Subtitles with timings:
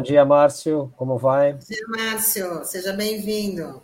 [0.00, 0.90] Bom dia, Márcio.
[0.96, 1.52] Como vai?
[1.52, 2.64] Bom dia, Márcio.
[2.64, 3.82] Seja bem-vindo.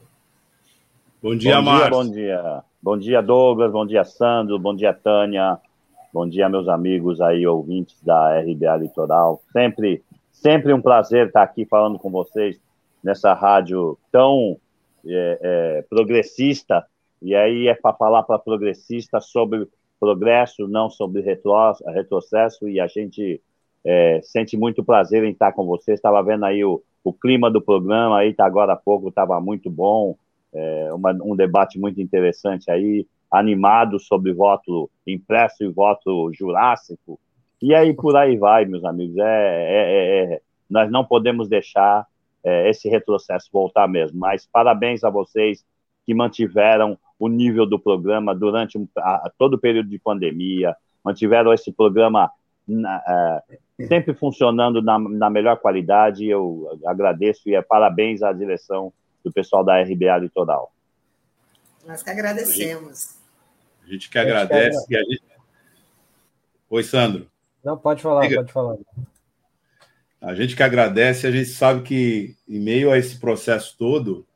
[1.22, 1.90] Bom dia, bom Márcio.
[1.90, 2.64] Dia, bom dia.
[2.82, 3.70] Bom dia, Douglas.
[3.70, 4.58] Bom dia, Sandro.
[4.58, 5.58] Bom dia, Tânia.
[6.14, 9.42] Bom dia, meus amigos aí, ouvintes da RBA Litoral.
[9.52, 12.58] Sempre, sempre um prazer estar aqui falando com vocês
[13.04, 14.56] nessa rádio tão
[15.06, 16.82] é, é, progressista.
[17.20, 19.68] E aí é para falar para progressista sobre
[20.00, 21.52] progresso, não sobre retro,
[21.88, 22.66] retrocesso.
[22.70, 23.38] E a gente
[23.86, 25.98] é, sente muito prazer em estar com vocês.
[25.98, 29.70] Estava vendo aí o, o clima do programa, aí tá, agora há pouco estava muito
[29.70, 30.16] bom,
[30.52, 37.18] é, uma, um debate muito interessante aí, animado sobre voto impresso e voto jurássico.
[37.62, 39.16] E aí por aí vai, meus amigos.
[39.18, 42.04] É, é, é, é nós não podemos deixar
[42.44, 44.20] esse retrocesso voltar mesmo.
[44.20, 45.64] Mas parabéns a vocês
[46.04, 51.72] que mantiveram o nível do programa durante a, todo o período de pandemia, mantiveram esse
[51.72, 52.30] programa
[52.66, 53.02] na,
[53.50, 56.26] é, sempre funcionando na, na, melhor qualidade.
[56.26, 60.72] Eu agradeço e é parabéns à direção do pessoal da RBA Litoral.
[61.86, 63.16] Nós que agradecemos.
[63.84, 64.96] A gente que agradece.
[64.96, 65.22] A gente...
[66.70, 67.30] Oi, Sandro.
[67.62, 68.36] Não, pode falar, Diga.
[68.36, 68.76] pode falar.
[70.20, 74.26] A gente que agradece, a gente sabe que, em meio a esse processo todo,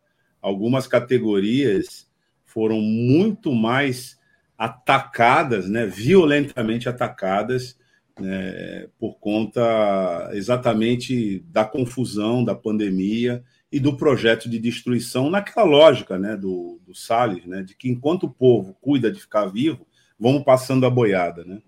[0.40, 2.08] algumas categorias
[2.44, 4.18] foram muito mais
[4.56, 7.79] atacadas, né, violentamente atacadas
[8.20, 16.18] né, por conta exatamente da confusão da pandemia e do projeto de destruição naquela lógica
[16.18, 19.86] né, do, do Salles, né, de que enquanto o povo cuida de ficar vivo,
[20.18, 21.44] vamos passando a boiada.
[21.44, 21.62] Né?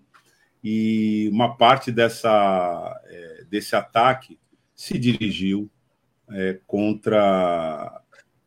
[0.63, 4.37] E uma parte dessa, é, desse ataque
[4.75, 5.69] se dirigiu
[6.29, 8.01] é, contra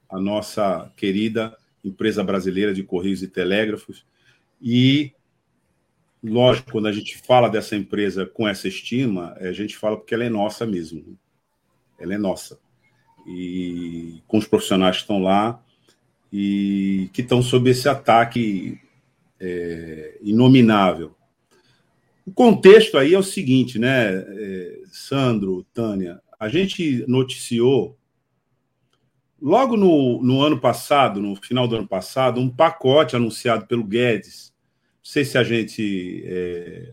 [0.09, 4.05] a nossa querida empresa brasileira de Correios e Telégrafos
[4.61, 5.13] e
[6.23, 10.25] lógico, quando a gente fala dessa empresa com essa estima, a gente fala porque ela
[10.25, 11.19] é nossa mesmo.
[11.99, 12.59] Ela é nossa.
[13.27, 15.63] E com os profissionais que estão lá
[16.33, 18.81] e que estão sob esse ataque
[19.41, 21.15] é, inominável.
[22.25, 26.21] O contexto aí é o seguinte, né, é, Sandro, Tânia?
[26.39, 27.97] A gente noticiou
[29.41, 34.53] logo no, no ano passado, no final do ano passado, um pacote anunciado pelo Guedes
[35.07, 36.25] sei se a gente.
[36.27, 36.93] É,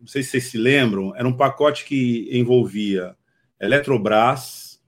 [0.00, 3.14] não sei se vocês se lembram, era um pacote que envolvia
[3.60, 4.82] Eletrobras,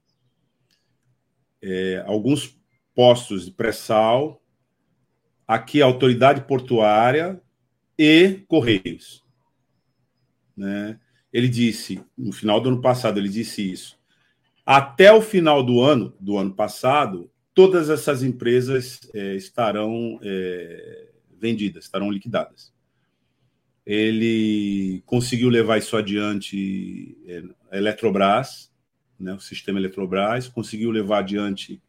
[1.61, 2.59] é, alguns
[2.95, 4.43] postos de pré-sal,
[5.47, 7.41] aqui a autoridade portuária
[7.99, 9.23] e Correios.
[10.57, 10.99] Né?
[11.33, 13.99] Ele disse, no final do ano passado, ele disse isso.
[14.65, 21.10] Até o final do ano, do ano passado, todas essas empresas é, estarão é,
[21.41, 22.73] vendidas, estarão liquidadas.
[23.85, 28.71] Ele conseguiu levar isso adiante, é, a Eletrobras,
[29.19, 31.81] né, o sistema Eletrobras, conseguiu levar adiante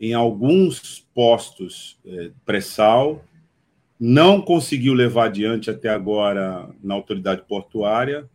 [0.00, 3.24] em alguns postos é, pré-sal,
[3.98, 8.28] não conseguiu levar adiante até agora na autoridade portuária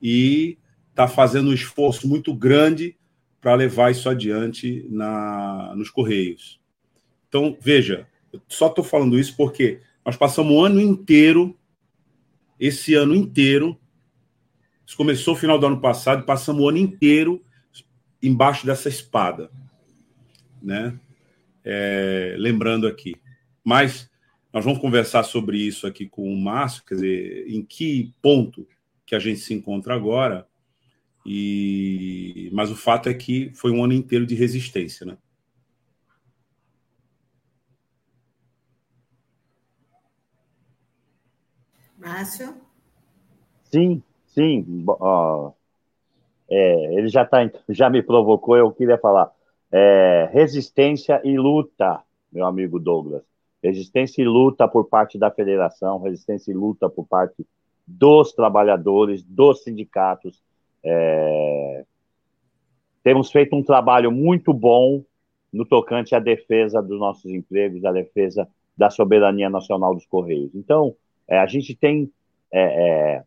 [0.00, 0.56] e
[0.88, 2.96] está fazendo um esforço muito grande
[3.40, 6.58] para levar isso adiante na, nos Correios.
[7.28, 11.56] Então, veja, eu só estou falando isso porque nós passamos o ano inteiro,
[12.58, 13.78] esse ano inteiro,
[14.86, 17.44] isso começou no final do ano passado, passamos o ano inteiro
[18.22, 19.50] embaixo dessa espada,
[20.62, 20.98] né?
[21.64, 23.14] É, lembrando aqui.
[23.62, 24.10] Mas
[24.52, 28.66] nós vamos conversar sobre isso aqui com o Márcio, quer dizer, em que ponto
[29.04, 30.46] que a gente se encontra agora.
[31.24, 35.18] E mas o fato é que foi um ano inteiro de resistência, né?
[42.08, 42.54] Márcio?
[43.64, 44.64] Sim, sim.
[44.88, 45.52] Uh,
[46.50, 47.38] é, ele já, tá,
[47.68, 49.30] já me provocou, eu queria falar.
[49.70, 52.02] É, resistência e luta,
[52.32, 53.22] meu amigo Douglas.
[53.62, 57.46] Resistência e luta por parte da federação, resistência e luta por parte
[57.86, 60.42] dos trabalhadores, dos sindicatos.
[60.82, 61.84] É,
[63.02, 65.04] temos feito um trabalho muito bom
[65.52, 70.54] no tocante à defesa dos nossos empregos, à defesa da soberania nacional dos Correios.
[70.54, 70.94] Então,
[71.28, 72.10] é, a gente tem
[72.52, 73.22] é, é,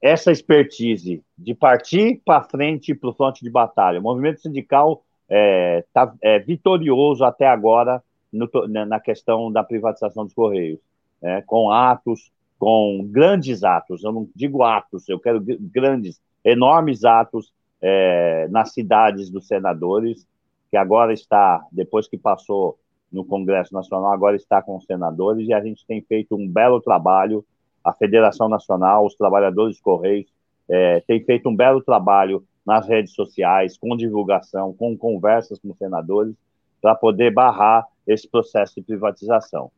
[0.00, 3.98] essa expertise de partir para frente para o fronte de batalha.
[3.98, 8.02] O movimento sindical está é, é, vitorioso até agora
[8.32, 10.80] no, na questão da privatização dos Correios,
[11.20, 17.52] né, com atos, com grandes atos, eu não digo atos, eu quero grandes, enormes atos
[17.80, 20.26] é, nas cidades dos senadores,
[20.70, 22.78] que agora está, depois que passou
[23.12, 26.80] no Congresso Nacional, agora está com os senadores, e a gente tem feito um belo
[26.80, 27.44] trabalho,
[27.84, 30.26] a Federação Nacional, os trabalhadores Correios,
[30.68, 36.34] é, tem feito um belo trabalho nas redes sociais, com divulgação, com conversas com senadores,
[36.80, 39.70] para poder barrar esse processo de privatização.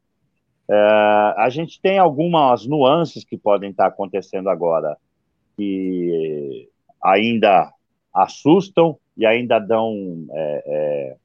[0.69, 4.97] É, a gente tem algumas nuances que podem estar acontecendo agora,
[5.57, 6.69] que
[7.03, 7.73] ainda
[8.13, 11.17] assustam e ainda dão é, é,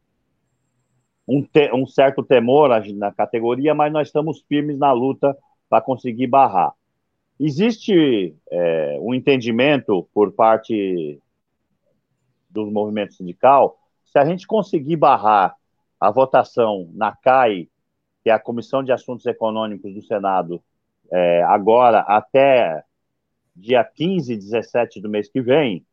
[1.30, 5.38] um, te, um, certo temor na categoria, mas nós estamos firmes na luta
[5.70, 6.74] para conseguir barrar.
[7.40, 11.22] Existe é, um entendimento por parte
[12.50, 15.56] do movimento sindical, se a gente conseguir barrar
[16.00, 17.70] a votação na CAI,
[18.24, 20.62] que é a Comissão de Assuntos Econômicos do Senado,
[21.12, 22.84] é, agora até
[23.56, 25.86] dia 15, 17 do mês que vem,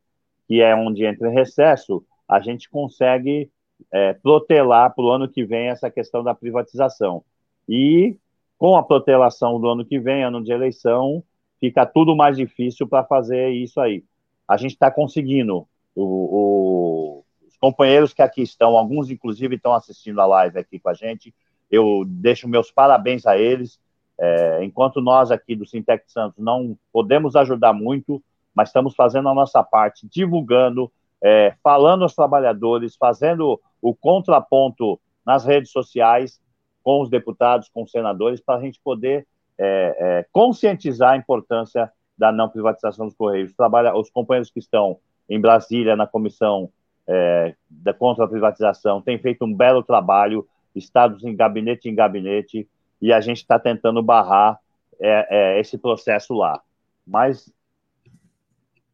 [0.49, 3.51] que é onde entra em recesso, a gente consegue
[3.93, 7.25] é, protelar para o ano que vem essa questão da privatização.
[7.69, 8.17] E
[8.59, 11.23] com a protelação do ano que vem, ano de eleição,
[11.61, 14.05] fica tudo mais difícil para fazer isso aí.
[14.49, 15.67] A gente está conseguindo.
[15.95, 20.89] O, o, os companheiros que aqui estão, alguns inclusive estão assistindo a live aqui com
[20.89, 21.35] a gente,
[21.71, 23.81] eu deixo meus parabéns a eles.
[24.19, 28.23] É, enquanto nós aqui do Sintec Santos não podemos ajudar muito,
[28.55, 30.91] mas estamos fazendo a nossa parte, divulgando,
[31.23, 36.41] é, falando aos trabalhadores, fazendo o contraponto nas redes sociais
[36.83, 39.27] com os deputados, com os senadores, para a gente poder
[39.59, 43.53] é, é, conscientizar a importância da não privatização dos Correios.
[43.55, 44.99] Trabalha, os companheiros que estão
[45.29, 46.71] em Brasília na comissão
[47.07, 52.69] é, da contra a privatização têm feito um belo trabalho, estados em gabinete em gabinete,
[53.01, 54.59] e a gente está tentando barrar
[55.01, 56.61] é, é, esse processo lá.
[57.07, 57.53] Mas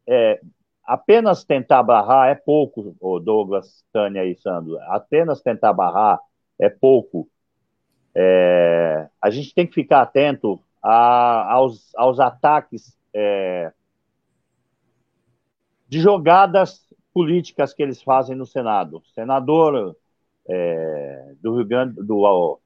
[0.06, 0.40] é,
[0.84, 4.78] apenas tentar barrar é pouco, Douglas, Tânia e Sandro.
[4.88, 6.18] Apenas tentar barrar
[6.58, 7.28] é pouco.
[8.14, 13.72] É, a gente tem que ficar atento a, aos, aos ataques é,
[15.88, 19.02] de jogadas políticas que eles fazem no Senado.
[19.14, 19.96] Senador
[20.48, 22.58] é, do Rio Grande do,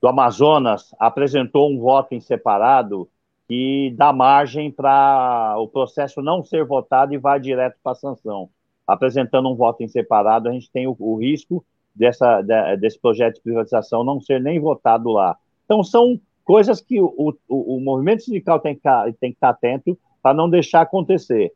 [0.00, 3.08] do Amazonas apresentou um voto em separado
[3.50, 8.48] que dá margem para o processo não ser votado e vai direto para a sanção.
[8.86, 13.34] Apresentando um voto em separado, a gente tem o, o risco dessa, de, desse projeto
[13.34, 15.36] de privatização não ser nem votado lá.
[15.64, 18.82] Então, são coisas que o, o, o movimento sindical tem que,
[19.18, 21.52] tem que estar atento para não deixar acontecer.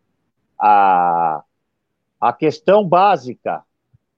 [0.59, 1.45] A,
[2.21, 3.63] a questão básica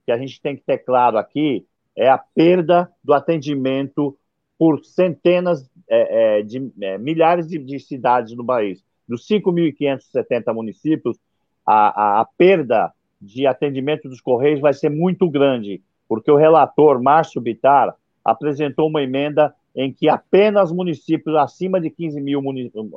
[0.06, 4.16] que a gente tem que ter claro aqui é a perda do atendimento
[4.58, 8.84] por centenas é, é, de é, milhares de, de, cidades no país.
[9.08, 11.16] Dos 5.570 municípios,
[11.64, 17.00] a, a, a, perda de atendimento dos Correios vai ser muito grande, porque o relator,
[17.02, 17.94] Márcio Bitar,
[18.24, 22.42] apresentou uma emenda em que apenas municípios acima de 15 mil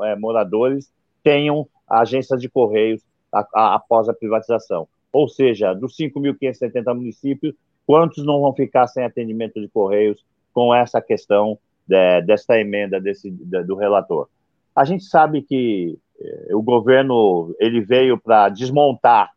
[0.04, 0.92] é, moradores
[1.24, 3.02] tenham agências de Correios
[3.32, 4.88] a, após a privatização.
[5.12, 7.54] Ou seja, dos 5.570 municípios,
[7.86, 11.58] quantos não vão ficar sem atendimento de Correios com essa questão
[11.90, 14.30] de, dessa emenda desse, de, do relator.
[14.76, 19.32] A gente sabe que eh, o governo ele veio para desmontar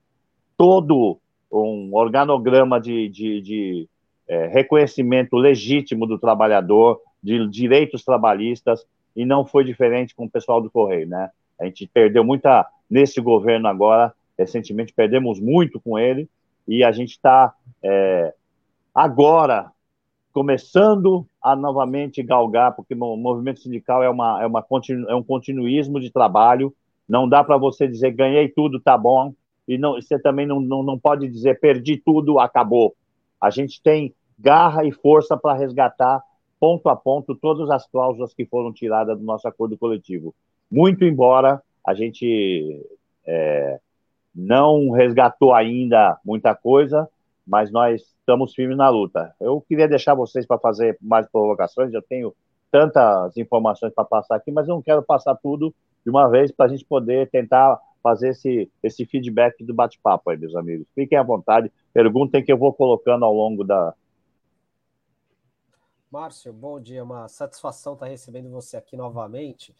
[0.56, 1.18] todo
[1.50, 3.88] um organograma de, de, de
[4.28, 8.84] eh, reconhecimento legítimo do trabalhador, de direitos trabalhistas,
[9.16, 11.30] e não foi diferente com o pessoal do Correio, né?
[11.58, 16.28] A gente perdeu muita, nesse governo agora, recentemente perdemos muito com ele,
[16.68, 18.34] e a gente está é,
[18.94, 19.71] agora
[20.32, 24.64] começando a novamente galgar, porque o movimento sindical é, uma, é, uma
[25.08, 26.74] é um continuismo de trabalho,
[27.08, 29.34] não dá para você dizer ganhei tudo, tá bom,
[29.68, 32.94] e não, você também não, não, não pode dizer perdi tudo, acabou.
[33.40, 36.22] A gente tem garra e força para resgatar
[36.58, 40.34] ponto a ponto todas as cláusulas que foram tiradas do nosso acordo coletivo.
[40.70, 42.80] Muito embora a gente
[43.26, 43.80] é,
[44.34, 47.08] não resgatou ainda muita coisa,
[47.46, 49.34] mas nós estamos firmes na luta.
[49.40, 52.34] Eu queria deixar vocês para fazer mais provocações, eu tenho
[52.70, 56.66] tantas informações para passar aqui, mas eu não quero passar tudo de uma vez para
[56.66, 60.86] a gente poder tentar fazer esse, esse feedback do bate-papo aí, meus amigos.
[60.94, 63.94] Fiquem à vontade, perguntem que eu vou colocando ao longo da.
[66.10, 69.74] Márcio, bom dia, uma satisfação estar recebendo você aqui novamente.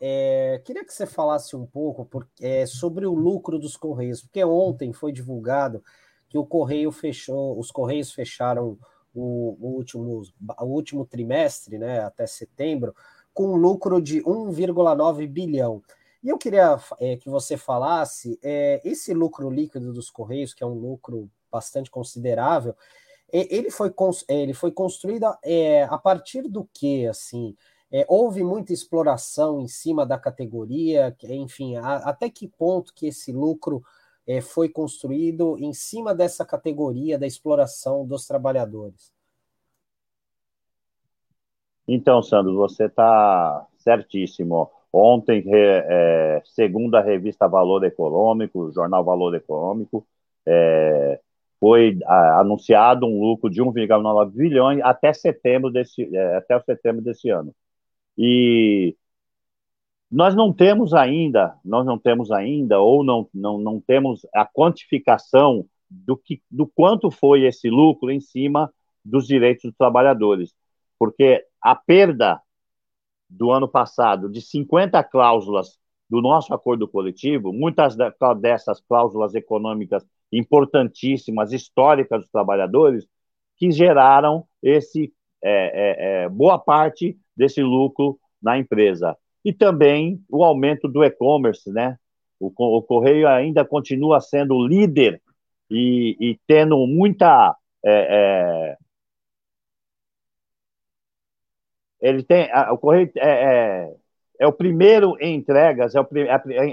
[0.00, 4.42] É, queria que você falasse um pouco por, é, sobre o lucro dos Correios, porque
[4.42, 5.82] ontem foi divulgado
[6.30, 8.78] que o Correio fechou, os Correios fecharam
[9.12, 10.22] o, o, último,
[10.60, 12.94] o último trimestre, né, até setembro,
[13.34, 15.82] com um lucro de 1,9 bilhão.
[16.22, 20.66] E eu queria é, que você falasse é, esse lucro líquido dos Correios, que é
[20.66, 22.76] um lucro bastante considerável,
[23.32, 23.92] ele foi,
[24.28, 27.56] ele foi construído é, a partir do que, assim,
[27.92, 33.32] É, houve muita exploração em cima da categoria, enfim, a, até que ponto que esse
[33.32, 33.82] lucro
[34.30, 39.12] é, foi construído em cima dessa categoria da exploração dos trabalhadores?
[41.86, 44.70] Então, Sandro, você está certíssimo.
[44.92, 50.06] Ontem, é, segundo a revista Valor Econômico, o jornal Valor Econômico,
[50.46, 51.18] é,
[51.58, 57.30] foi a, anunciado um lucro de 1,9 bilhões até setembro desse, é, até setembro desse
[57.30, 57.52] ano.
[58.16, 58.94] E
[60.10, 65.64] nós não temos ainda, nós não temos ainda, ou não, não, não temos a quantificação
[65.88, 68.72] do, que, do quanto foi esse lucro em cima
[69.04, 70.54] dos direitos dos trabalhadores.
[70.98, 72.40] Porque a perda
[73.28, 77.96] do ano passado de 50 cláusulas do nosso acordo coletivo, muitas
[78.40, 83.06] dessas cláusulas econômicas importantíssimas, históricas dos trabalhadores,
[83.56, 85.12] que geraram esse
[85.42, 89.16] é, é, é, boa parte desse lucro na empresa.
[89.44, 91.96] E também o aumento do e-commerce, né?
[92.38, 95.20] O, o, Correio ainda continua sendo líder
[95.70, 97.54] e, e tendo muita.
[97.84, 98.76] É, é,
[102.00, 102.50] ele tem.
[102.52, 103.94] A, o Correio é, é,
[104.40, 106.06] é, o primeiro em entregas, é o,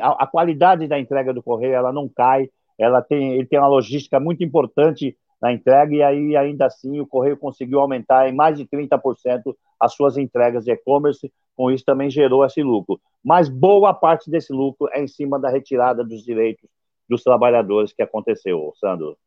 [0.02, 3.68] a, a qualidade da entrega do Correio ela não cai, ela tem, ele tem uma
[3.68, 8.58] logística muito importante na entrega, e aí ainda assim o Correio conseguiu aumentar em mais
[8.58, 13.00] de 30% as suas entregas de e-commerce, com isso também gerou esse lucro.
[13.24, 16.70] Mas boa parte desse lucro é em cima da retirada dos direitos
[17.08, 19.18] dos trabalhadores que aconteceu, Sandro.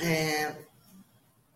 [0.00, 0.54] É,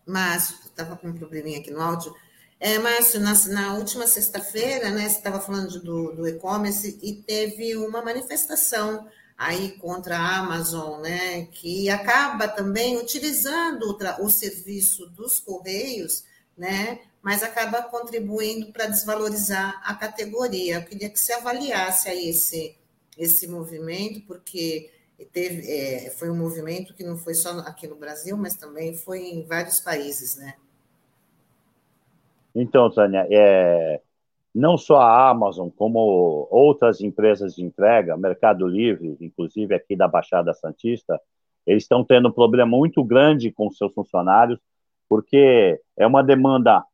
[0.06, 2.14] Márcio, estava com um probleminha aqui no áudio.
[2.58, 7.76] É, Márcio, na, na última sexta-feira, né, você estava falando do, do e-commerce e teve
[7.76, 9.08] uma manifestação
[9.42, 16.24] aí contra a Amazon, né, que acaba também utilizando o, o serviço dos Correios,
[16.56, 20.76] né, mas acaba contribuindo para desvalorizar a categoria.
[20.76, 22.76] Eu queria que você avaliasse aí esse,
[23.18, 24.90] esse movimento, porque
[25.32, 29.20] teve, é, foi um movimento que não foi só aqui no Brasil, mas também foi
[29.20, 30.54] em vários países, né?
[32.54, 34.00] Então, Tânia, é,
[34.54, 40.52] não só a Amazon, como outras empresas de entrega, Mercado Livre, inclusive aqui da Baixada
[40.52, 41.18] Santista,
[41.66, 44.58] eles estão tendo um problema muito grande com seus funcionários,
[45.08, 46.84] porque é uma demanda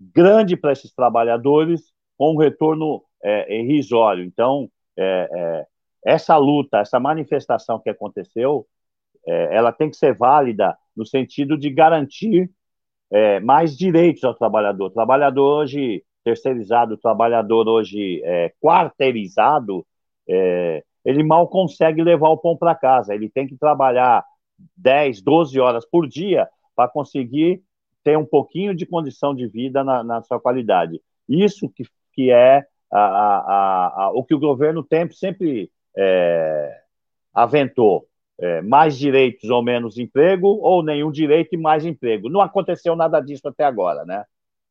[0.00, 4.24] grande para esses trabalhadores com um retorno é, irrisório.
[4.24, 5.66] Então, é, é,
[6.04, 8.66] essa luta, essa manifestação que aconteceu,
[9.26, 12.50] é, ela tem que ser válida no sentido de garantir
[13.10, 14.86] é, mais direitos ao trabalhador.
[14.86, 19.86] O trabalhador hoje terceirizado, o trabalhador hoje é, quarteirizado,
[20.28, 23.14] é, ele mal consegue levar o pão para casa.
[23.14, 24.24] Ele tem que trabalhar
[24.76, 27.62] 10, 12 horas por dia para conseguir
[28.02, 31.00] ter um pouquinho de condição de vida na, na sua qualidade.
[31.28, 36.80] Isso que, que é a, a, a, o que o governo tem, sempre é,
[37.32, 38.06] aventou.
[38.36, 42.28] É, mais direitos ou menos emprego, ou nenhum direito e mais emprego.
[42.28, 44.24] Não aconteceu nada disso até agora, né?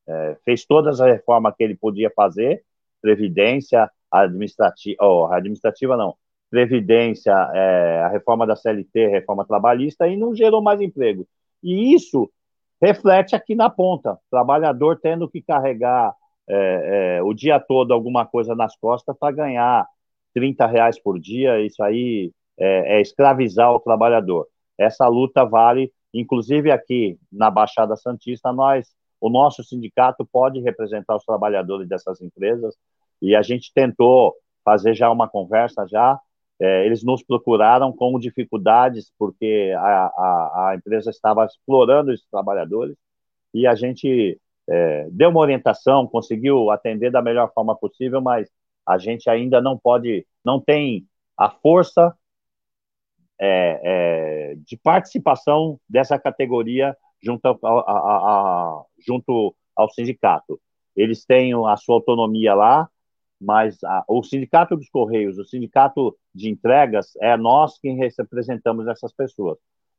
[0.07, 2.63] É, fez todas as reformas que ele podia fazer,
[3.01, 6.15] previdência, administrativa, administrativa não,
[6.49, 11.27] previdência, é, a reforma da CLT, reforma trabalhista, e não gerou mais emprego.
[11.63, 12.29] E isso
[12.81, 16.13] reflete aqui na ponta, trabalhador tendo que carregar
[16.47, 19.87] é, é, o dia todo alguma coisa nas costas para ganhar
[20.33, 24.47] 30 reais por dia, isso aí é, é escravizar o trabalhador.
[24.77, 28.87] Essa luta vale, inclusive aqui na Baixada Santista, nós
[29.23, 32.75] o nosso sindicato pode representar os trabalhadores dessas empresas
[33.21, 36.19] e a gente tentou fazer já uma conversa já.
[36.59, 42.97] É, eles nos procuraram com dificuldades porque a, a, a, empresa estava explorando esses trabalhadores
[43.53, 44.37] e a gente
[44.69, 48.49] é, deu uma orientação, conseguiu atender da melhor forma possível, mas
[48.85, 52.13] a gente ainda não pode, não tem a força
[53.39, 60.59] é, é de participação dessa categoria junto, a, a, a, junto ao sindicato.
[60.95, 62.89] Eles têm a sua autonomia lá,
[63.41, 69.57] mas o sindicato dos Correios, o sindicato de entregas, é nós quem representamos essas pessoas.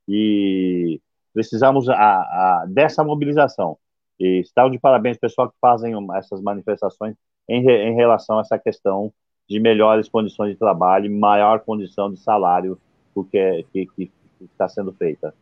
[0.08, 1.00] E
[1.32, 1.86] precisamos
[2.68, 3.76] dessa mobilização.
[4.18, 7.16] E estão de parabéns, pessoal, que fazem essas manifestações
[7.48, 9.12] em, em relação a essa questão
[9.48, 12.78] de melhores condições de trabalho, maior condição de salário
[13.14, 15.34] do que, que, que está sendo feita.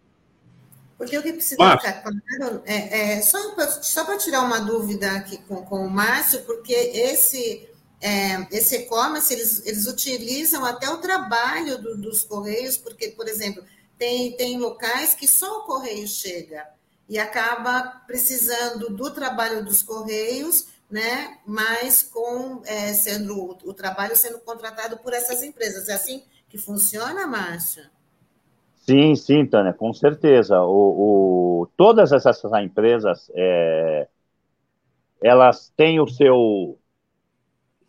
[0.96, 1.80] Porque o que precisa Mas...
[1.80, 3.38] ficar claro é, é só,
[3.82, 7.68] só para tirar uma dúvida aqui com, com o Márcio, porque esse
[8.00, 13.64] é, esse e-commerce eles, eles utilizam até o trabalho do, dos correios, porque, por exemplo,
[13.96, 16.66] tem, tem locais que só o correio chega.
[17.08, 21.38] e acaba precisando do trabalho dos Correios, né?
[21.46, 25.88] mas com é, sendo o, o trabalho sendo contratado por essas empresas.
[25.88, 27.90] É assim que funciona, Márcia?
[28.82, 30.60] Sim, sim, Tânia, com certeza.
[30.62, 34.08] O, o todas essas empresas, é,
[35.22, 36.76] elas têm o seu,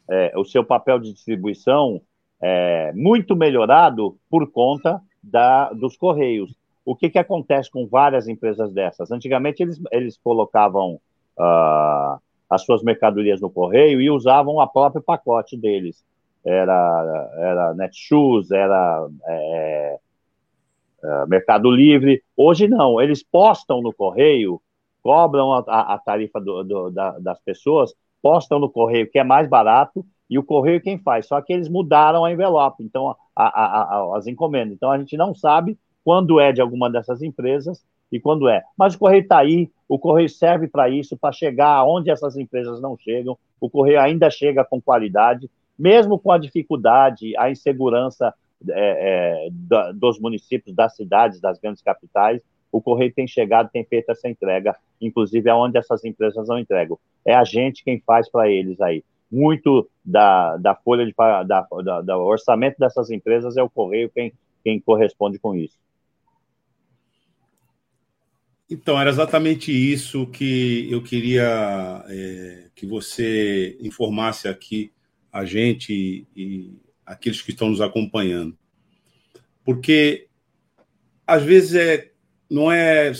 [0.09, 1.99] é, o seu papel de distribuição
[2.39, 6.53] é, muito melhorado por conta da, dos Correios.
[6.85, 9.11] O que, que acontece com várias empresas dessas?
[9.11, 10.99] Antigamente, eles, eles colocavam
[11.39, 16.03] uh, as suas mercadorias no Correio e usavam a própria pacote deles
[16.45, 19.99] era, era Netshoes, era é,
[21.03, 22.21] é, Mercado Livre.
[22.35, 24.61] Hoje não, eles postam no correio,
[25.01, 25.59] cobram a,
[25.93, 30.39] a tarifa do, do, da, das pessoas, postam no correio que é mais barato e
[30.39, 31.27] o correio quem faz.
[31.27, 34.73] Só que eles mudaram a envelope, então a, as encomendas.
[34.75, 38.63] Então a gente não sabe quando é de alguma dessas empresas e quando é.
[38.77, 42.79] Mas o correio está aí, o correio serve para isso, para chegar onde essas empresas
[42.81, 43.37] não chegam.
[43.59, 48.33] O correio ainda chega com qualidade mesmo com a dificuldade, a insegurança
[48.69, 52.41] é, é, dos municípios, das cidades, das grandes capitais,
[52.71, 56.97] o Correio tem chegado, tem feito essa entrega, inclusive aonde essas empresas não entregam.
[57.25, 59.03] É a gente quem faz para eles aí.
[59.31, 64.33] Muito da, da folha de da, da, do orçamento dessas empresas é o Correio quem,
[64.63, 65.77] quem corresponde com isso.
[68.69, 74.91] Então, era exatamente isso que eu queria é, que você informasse aqui
[75.31, 76.73] a gente e
[77.05, 78.57] aqueles que estão nos acompanhando.
[79.63, 80.27] Porque
[81.25, 82.11] às vezes é,
[82.49, 83.11] não é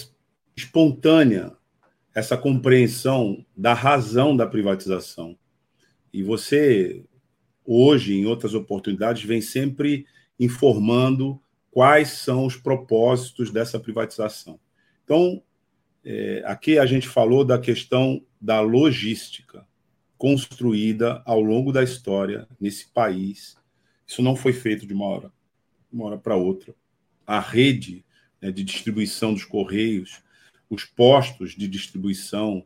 [0.56, 1.56] espontânea
[2.14, 5.38] essa compreensão da razão da privatização.
[6.14, 7.04] E você,
[7.66, 10.06] hoje, em outras oportunidades, vem sempre
[10.40, 11.42] informando
[11.72, 14.60] quais são os propósitos dessa privatização.
[15.04, 15.42] Então,
[16.06, 19.66] é, aqui a gente falou da questão da logística
[20.18, 23.58] construída ao longo da história nesse país.
[24.08, 25.32] Isso não foi feito de uma hora,
[25.92, 26.74] uma hora para outra.
[27.26, 28.04] A rede
[28.42, 30.22] né, de distribuição dos correios,
[30.70, 32.66] os postos de distribuição,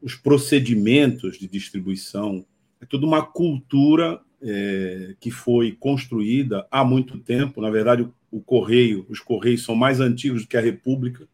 [0.00, 2.44] os procedimentos de distribuição,
[2.80, 7.60] é toda uma cultura é, que foi construída há muito tempo.
[7.60, 11.26] Na verdade, o, o correio, os correios são mais antigos do que a República,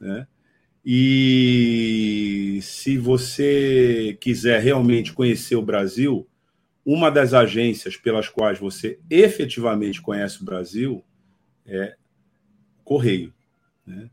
[0.00, 0.26] né?
[0.84, 6.26] E se você quiser realmente conhecer o Brasil,
[6.90, 11.04] uma das agências pelas quais você efetivamente conhece o Brasil
[11.66, 11.94] é
[12.82, 13.34] Correio.
[13.86, 14.08] Né?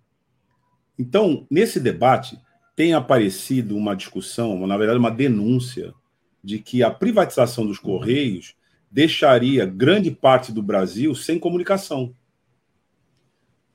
[0.99, 2.37] Então, nesse debate,
[2.75, 5.93] tem aparecido uma discussão, na verdade, uma denúncia,
[6.43, 8.57] de que a privatização dos Correios
[8.91, 12.13] deixaria grande parte do Brasil sem comunicação.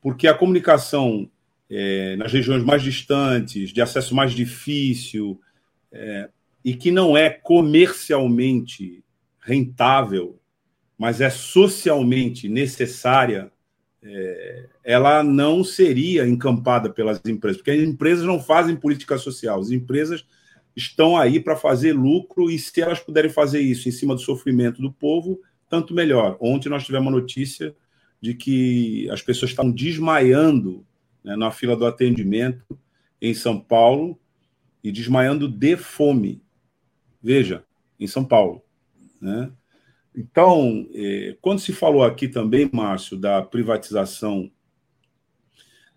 [0.03, 1.31] Porque a comunicação
[1.71, 5.41] é, nas regiões mais distantes, de acesso mais difícil,
[5.91, 6.29] é,
[6.65, 9.03] e que não é comercialmente
[9.41, 10.39] rentável,
[10.99, 13.51] mas é socialmente necessária,
[14.03, 19.71] é, ela não seria encampada pelas empresas, porque as empresas não fazem política social, as
[19.71, 20.27] empresas
[20.77, 24.81] estão aí para fazer lucro e se elas puderem fazer isso em cima do sofrimento
[24.81, 26.37] do povo, tanto melhor.
[26.41, 27.75] Ontem nós tivemos uma notícia
[28.21, 30.85] de que as pessoas estão desmaiando
[31.25, 32.79] né, na fila do atendimento
[33.21, 34.19] em São Paulo
[34.83, 36.43] e desmaiando de fome.
[37.23, 37.65] Veja,
[37.99, 38.63] em São Paulo.
[39.21, 39.51] Né?
[40.15, 44.51] Então, eh, quando se falou aqui também, Márcio, da privatização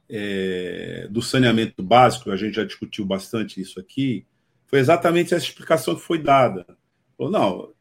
[0.09, 4.25] eh, do saneamento básico, a gente já discutiu bastante isso aqui,
[4.67, 6.65] foi exatamente essa explicação que foi dada.
[7.17, 7.73] Ou não,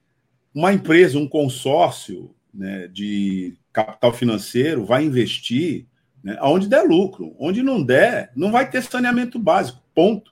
[0.54, 5.86] uma empresa, um consórcio né, de capital financeiro vai investir
[6.22, 6.38] né?
[6.40, 7.34] Onde der lucro.
[7.38, 9.82] Onde não der, não vai ter saneamento básico.
[9.94, 10.31] Ponto.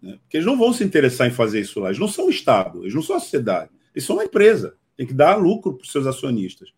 [0.00, 0.18] Né?
[0.22, 1.88] Porque eles não vão se interessar em fazer isso lá.
[1.88, 3.70] Eles não são o Estado, eles não são a sociedade.
[3.94, 4.76] Eles são uma empresa.
[4.96, 6.72] Tem que dar lucro para os seus acionistas.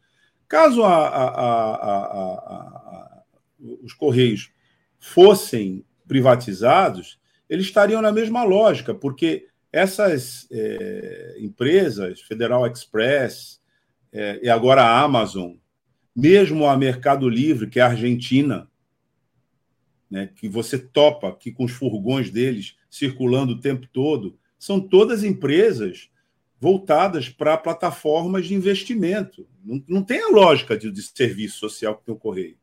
[0.48, 1.28] Caso a, a,
[1.74, 3.22] a,
[3.82, 4.50] os Correios
[4.98, 13.60] fossem privatizados, eles estariam na mesma lógica, porque essas é, empresas, Federal Express
[14.10, 15.52] é, e agora a Amazon,
[16.16, 18.68] mesmo a Mercado Livre, que é a Argentina,
[20.10, 25.24] né, que você topa aqui com os furgões deles circulando o tempo todo, são todas
[25.24, 26.10] empresas
[26.60, 29.46] voltadas para plataformas de investimento.
[29.64, 32.56] Não, não tem a lógica de, de, serviço social que tem o Correio.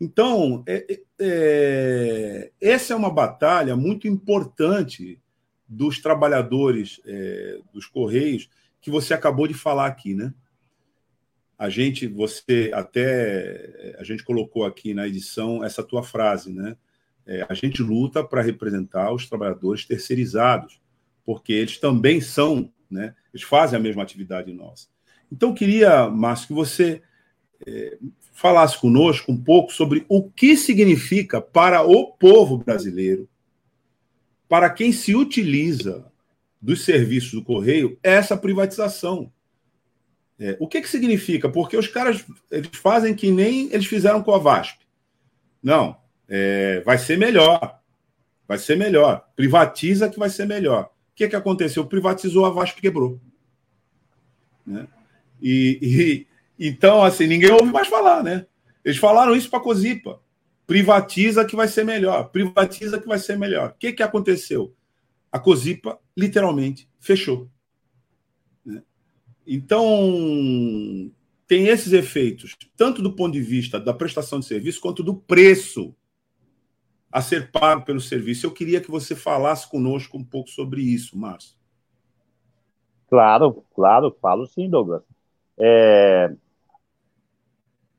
[0.00, 5.20] Então, é, é, é, essa é uma batalha muito importante
[5.68, 8.48] dos trabalhadores é, dos Correios
[8.80, 10.32] que você acabou de falar aqui, né?
[11.60, 16.74] a gente, você até, a gente colocou aqui na edição essa tua frase, né?
[17.26, 20.80] É, a gente luta para representar os trabalhadores terceirizados,
[21.24, 24.88] porque eles também são, né, eles fazem a mesma atividade nossa.
[25.30, 27.02] Então, queria, Márcio, que você
[27.66, 27.98] é,
[28.32, 33.28] falasse conosco um pouco sobre o que significa para o povo brasileiro,
[34.48, 36.10] para quem se utiliza
[36.60, 39.32] dos serviços do Correio, essa privatização.
[40.38, 41.48] É, o que, que significa?
[41.48, 44.80] Porque os caras eles fazem que nem eles fizeram com a VASP.
[45.62, 45.99] Não,
[46.30, 47.80] é, vai ser melhor.
[48.46, 49.28] Vai ser melhor.
[49.34, 50.84] Privatiza que vai ser melhor.
[50.84, 51.84] O que, que aconteceu?
[51.84, 53.20] Privatizou a VASP quebrou.
[54.64, 54.86] Né?
[55.42, 56.26] E,
[56.58, 58.46] e, então, assim, ninguém ouve mais falar, né?
[58.84, 60.20] Eles falaram isso para a Cosipa.
[60.66, 62.30] Privatiza que vai ser melhor.
[62.30, 63.70] Privatiza que vai ser melhor.
[63.70, 64.74] O que, que aconteceu?
[65.32, 67.50] A Cosipa, literalmente, fechou.
[68.64, 68.82] Né?
[69.46, 71.10] Então,
[71.46, 75.94] tem esses efeitos, tanto do ponto de vista da prestação de serviço, quanto do preço
[77.10, 78.46] a ser pago pelo serviço.
[78.46, 81.56] Eu queria que você falasse conosco um pouco sobre isso, Márcio.
[83.08, 85.02] Claro, claro, falo sim, Douglas.
[85.58, 86.32] É...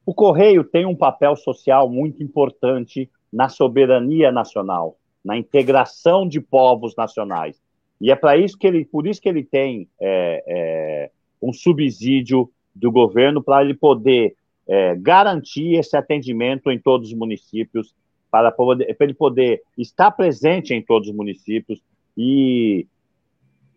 [0.06, 6.96] O Correio tem um papel social muito importante na soberania nacional, na integração de povos
[6.96, 7.62] nacionais.
[8.00, 12.52] E é para isso que ele, por isso que ele tem é, é, um subsídio
[12.74, 14.36] do governo para ele poder
[14.68, 17.94] é, garantir esse atendimento em todos os municípios,
[18.32, 21.82] para, poder, ele poder estar presente em todos os municípios.
[22.18, 22.88] E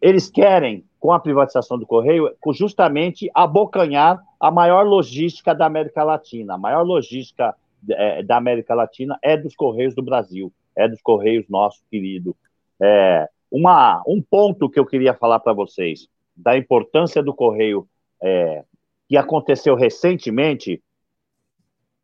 [0.01, 6.55] eles querem, com a privatização do Correio, justamente abocanhar a maior logística da América Latina.
[6.55, 7.55] A maior logística
[7.91, 12.37] é, da América Latina é dos Correios do Brasil, é dos Correios nosso querido.
[12.81, 17.89] É, uma, um ponto que eu queria falar para vocês, da importância do Correio
[18.23, 18.65] é,
[19.09, 20.83] que aconteceu recentemente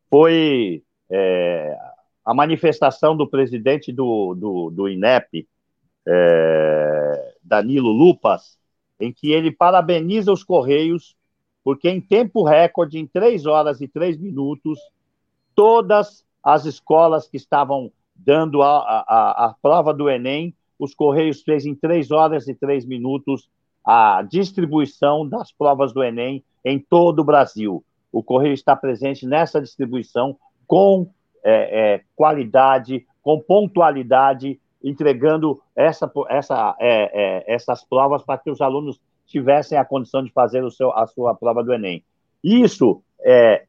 [0.09, 1.77] foi é,
[2.25, 5.47] a manifestação do presidente do, do, do INEP,
[6.07, 8.57] é, Danilo Lupas,
[8.99, 11.15] em que ele parabeniza os Correios,
[11.63, 14.79] porque em tempo recorde, em três horas e três minutos,
[15.55, 21.65] todas as escolas que estavam dando a, a, a prova do Enem, os Correios fez
[21.65, 23.49] em três horas e três minutos
[23.85, 27.83] a distribuição das provas do Enem em todo o Brasil.
[28.11, 31.11] O Correio está presente nessa distribuição com
[31.43, 38.61] é, é, qualidade, com pontualidade, entregando essa, essa, é, é, essas provas para que os
[38.61, 42.03] alunos tivessem a condição de fazer o seu, a sua prova do Enem.
[42.43, 43.65] Isso é,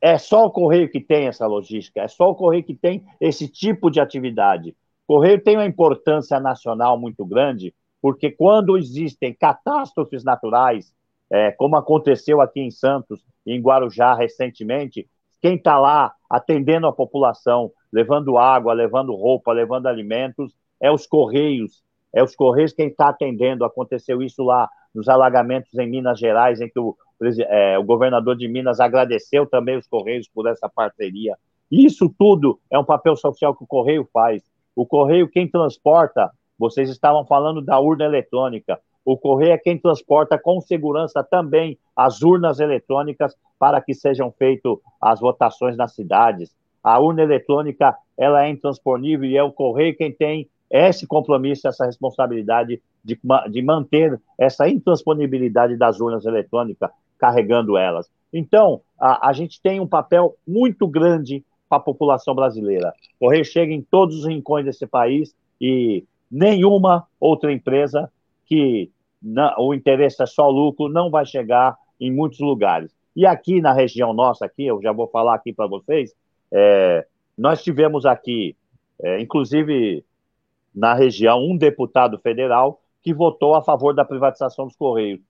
[0.00, 3.48] é só o Correio que tem essa logística, é só o Correio que tem esse
[3.48, 4.70] tipo de atividade.
[5.06, 10.92] O Correio tem uma importância nacional muito grande, porque quando existem catástrofes naturais,
[11.30, 15.08] é, como aconteceu aqui em Santos, em Guarujá recentemente,
[15.40, 21.82] quem está lá atendendo a população, levando água, levando roupa, levando alimentos, é os Correios.
[22.14, 23.64] É os Correios quem está atendendo.
[23.64, 26.96] Aconteceu isso lá nos alagamentos em Minas Gerais, em que o,
[27.48, 31.36] é, o governador de Minas agradeceu também os Correios por essa parceria.
[31.70, 34.42] Isso tudo é um papel social que o Correio faz.
[34.74, 38.78] O Correio, quem transporta, vocês estavam falando da urna eletrônica.
[39.10, 44.76] O Correio é quem transporta com segurança também as urnas eletrônicas para que sejam feitas
[45.00, 46.54] as votações nas cidades.
[46.80, 51.84] A urna eletrônica ela é intransponível e é o Correio quem tem esse compromisso, essa
[51.86, 53.18] responsabilidade de,
[53.50, 58.08] de manter essa intransponibilidade das urnas eletrônicas, carregando elas.
[58.32, 62.94] Então, a, a gente tem um papel muito grande para a população brasileira.
[63.18, 68.08] O Correio chega em todos os rincões desse país e nenhuma outra empresa
[68.46, 68.88] que
[69.22, 72.94] não, o interesse é só lucro não vai chegar em muitos lugares.
[73.14, 76.14] E aqui na região nossa, aqui, eu já vou falar aqui para vocês,
[76.52, 77.06] é,
[77.36, 78.56] nós tivemos aqui,
[79.02, 80.04] é, inclusive
[80.74, 85.20] na região, um deputado federal que votou a favor da privatização dos Correios.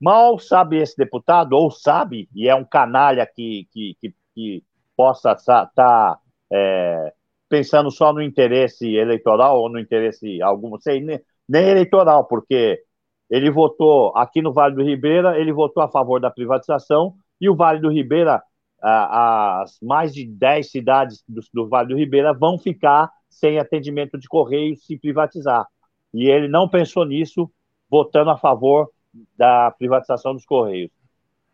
[0.00, 4.64] Mal sabe esse deputado, ou sabe, e é um canalha que, que, que, que
[4.96, 6.18] possa estar tá,
[6.50, 7.12] é,
[7.48, 12.82] pensando só no interesse eleitoral ou no interesse algum, sei, nem, nem eleitoral, porque
[13.30, 17.54] ele votou aqui no Vale do Ribeira, ele votou a favor da privatização e o
[17.54, 18.42] Vale do Ribeira,
[18.80, 24.76] as mais de 10 cidades do, Vale do Ribeira vão ficar sem atendimento de correio
[24.76, 25.66] se privatizar.
[26.14, 27.50] E ele não pensou nisso,
[27.90, 28.90] votando a favor
[29.36, 30.90] da privatização dos correios.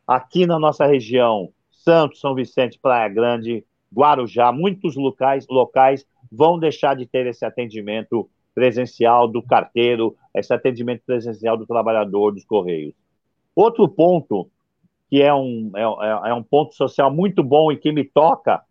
[0.07, 6.95] Aqui na nossa região, Santos, São Vicente, Praia Grande, Guarujá, muitos locais, locais vão deixar
[6.95, 12.95] de ter esse atendimento presencial do carteiro, esse atendimento presencial do trabalhador dos Correios.
[13.55, 14.49] Outro ponto,
[15.11, 18.63] que é um, é, é, é um ponto social muito bom e que me toca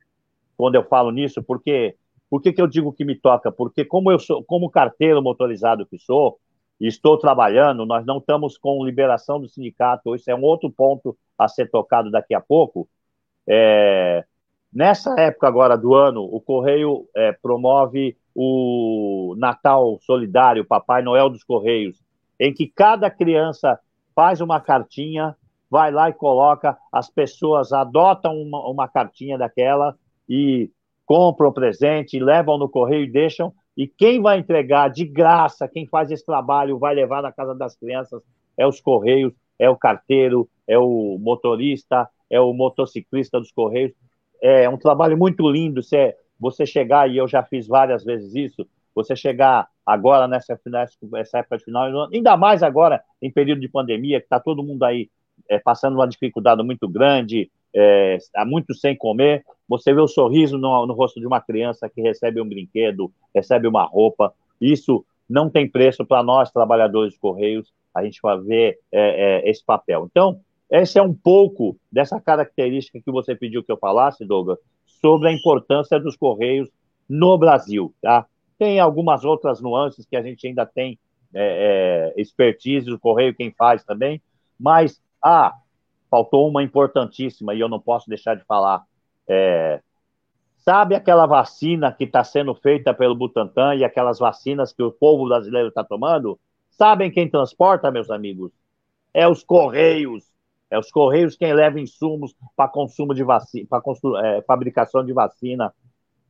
[0.58, 1.96] quando eu falo nisso, porque
[2.30, 3.52] Por que, eu digo que me toca?
[3.52, 6.40] Porque como eu sou, como carteiro motorizado que sou,
[6.82, 11.16] e estou trabalhando, nós não estamos com liberação do sindicato, isso é um outro ponto
[11.38, 12.90] a ser tocado daqui a pouco.
[13.48, 14.26] É,
[14.74, 21.44] nessa época agora do ano, o Correio é, promove o Natal Solidário, Papai Noel dos
[21.44, 22.02] Correios,
[22.40, 23.80] em que cada criança
[24.16, 25.36] faz uma cartinha,
[25.70, 29.96] vai lá e coloca, as pessoas adotam uma, uma cartinha daquela
[30.28, 30.70] e
[31.06, 33.54] compram o presente, levam no correio e deixam.
[33.76, 37.76] E quem vai entregar de graça, quem faz esse trabalho, vai levar na casa das
[37.76, 38.22] crianças,
[38.58, 43.94] é os correios, é o carteiro, é o motorista, é o motociclista dos correios.
[44.42, 45.82] É um trabalho muito lindo.
[45.82, 50.60] Você, você chegar, e eu já fiz várias vezes isso, você chegar agora nessa,
[51.12, 54.84] nessa época de final, ainda mais agora em período de pandemia, que está todo mundo
[54.84, 55.10] aí
[55.50, 60.58] é, passando uma dificuldade muito grande, é, há muito sem comer, você vê o sorriso
[60.58, 65.50] no, no, rosto de uma criança que recebe um brinquedo, recebe uma roupa, isso não
[65.50, 70.08] tem preço para nós, trabalhadores de Correios, a gente vai ver é, esse papel.
[70.10, 70.40] Então,
[70.74, 74.58] esse é um pouco dessa característica que você pediu que eu falasse, Douglas,
[75.00, 76.68] sobre a importância dos Correios
[77.08, 78.26] no Brasil, tá?
[78.58, 80.98] Tem algumas outras nuances que a gente ainda tem
[81.32, 84.20] é, é, expertise do Correio, quem faz também,
[84.60, 85.54] mas, ah,
[86.10, 88.82] faltou uma importantíssima e eu não posso deixar de falar.
[89.28, 89.80] É,
[90.58, 95.28] sabe aquela vacina que está sendo feita pelo Butantan e aquelas vacinas que o povo
[95.28, 96.40] brasileiro está tomando?
[96.72, 98.52] Sabem quem transporta, meus amigos?
[99.14, 100.33] É os Correios.
[100.74, 103.82] É os Correios quem leva insumos para consumo de vacina, para
[104.26, 105.74] é, fabricação de vacina.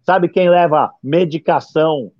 [0.01, 2.12] Sabe quem leva medicação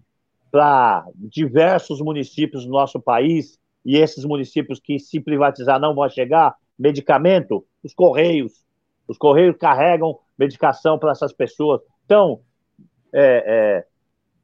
[0.52, 6.56] para diversos municípios do nosso país e esses municípios que se privatizar não vão chegar?
[6.78, 8.66] medicamento, os Correios.
[9.08, 11.82] Os Correios carregam medicação para essas pessoas.
[12.06, 12.42] Então,
[13.14, 13.86] é, é,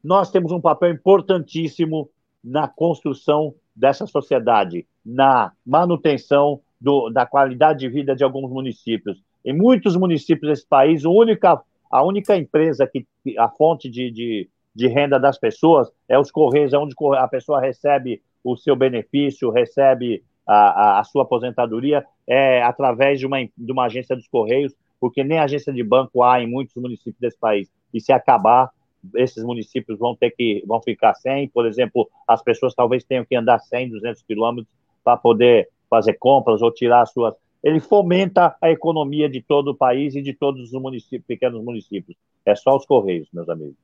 [0.02, 2.10] nós temos um papel importantíssimo
[2.42, 9.22] na construção dessa sociedade, na manutenção do, da qualidade de vida de alguns municípios.
[9.44, 13.06] Em muitos municípios desse país, a única, a única empresa que
[13.38, 17.60] a fonte de, de, de renda das pessoas é os Correios, é onde a pessoa
[17.60, 23.72] recebe o seu benefício, recebe a, a, a sua aposentadoria é através de uma, de
[23.72, 27.68] uma agência dos Correios, porque nem agência de banco há em muitos municípios desse país.
[27.92, 28.70] E se acabar,
[29.16, 33.34] esses municípios vão ter que vão ficar sem, por exemplo, as pessoas talvez tenham que
[33.34, 37.34] andar 100, 200 quilômetros para poder fazer compras ou tirar suas.
[37.62, 42.16] Ele fomenta a economia de todo o país e de todos os municípios, pequenos municípios.
[42.46, 43.76] É só os Correios, meus amigos.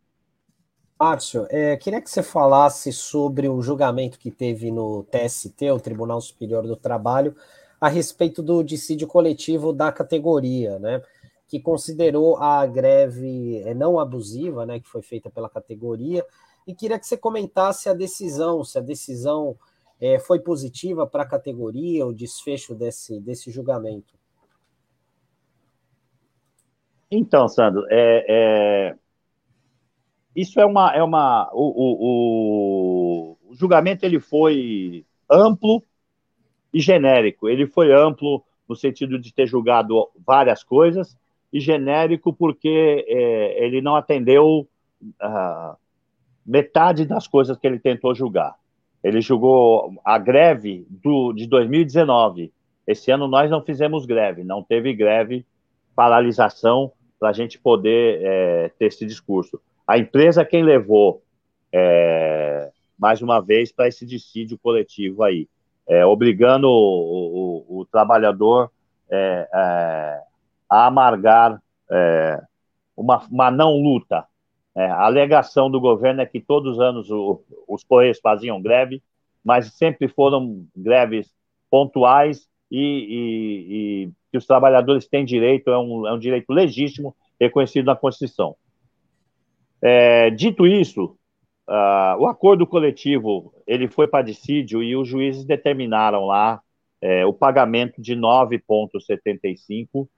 [0.98, 6.22] Márcio, é, queria que você falasse sobre o julgamento que teve no TST, o Tribunal
[6.22, 7.36] Superior do Trabalho,
[7.78, 11.02] a respeito do dissídio coletivo da categoria, né?
[11.46, 14.80] Que considerou a greve é, não abusiva, né?
[14.80, 16.24] Que foi feita pela categoria,
[16.66, 19.54] e queria que você comentasse a decisão, se a decisão
[20.00, 24.14] é, foi positiva para a categoria, o desfecho desse, desse julgamento.
[27.10, 28.96] Então, Sandro, é, é
[30.36, 30.94] isso é uma.
[30.94, 35.82] É uma o, o, o, julgamento ele foi amplo
[36.74, 37.48] e genérico.
[37.48, 41.16] Ele foi amplo no sentido de ter julgado várias coisas,
[41.52, 44.68] e genérico porque é, ele não atendeu
[45.02, 45.76] uh,
[46.44, 48.56] metade das coisas que ele tentou julgar.
[49.06, 52.52] Ele julgou a greve do, de 2019.
[52.84, 55.46] Esse ano nós não fizemos greve, não teve greve,
[55.94, 59.60] paralisação para a gente poder é, ter esse discurso.
[59.86, 61.22] A empresa quem levou,
[61.72, 65.48] é, mais uma vez, para esse dissídio coletivo aí,
[65.86, 68.72] é, obrigando o, o, o trabalhador
[69.08, 70.20] é, é
[70.68, 72.42] a amargar é,
[72.96, 74.24] uma, uma não luta.
[74.76, 79.02] É, a alegação do governo é que todos os anos o, os Correios faziam greve,
[79.42, 81.32] mas sempre foram greves
[81.70, 87.16] pontuais e, e, e que os trabalhadores têm direito, é um, é um direito legítimo
[87.40, 88.54] reconhecido na Constituição.
[89.80, 91.16] É, dito isso,
[91.68, 96.60] uh, o acordo coletivo ele foi para dissídio e os juízes determinaram lá
[97.00, 100.08] é, o pagamento de 9,75,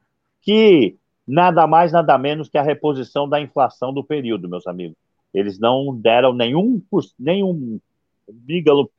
[0.40, 0.96] que
[1.28, 4.96] nada mais, nada menos que a reposição da inflação do período, meus amigos.
[5.32, 6.82] Eles não deram nenhum,
[7.18, 7.78] nenhum
[8.46, 8.90] mígalo,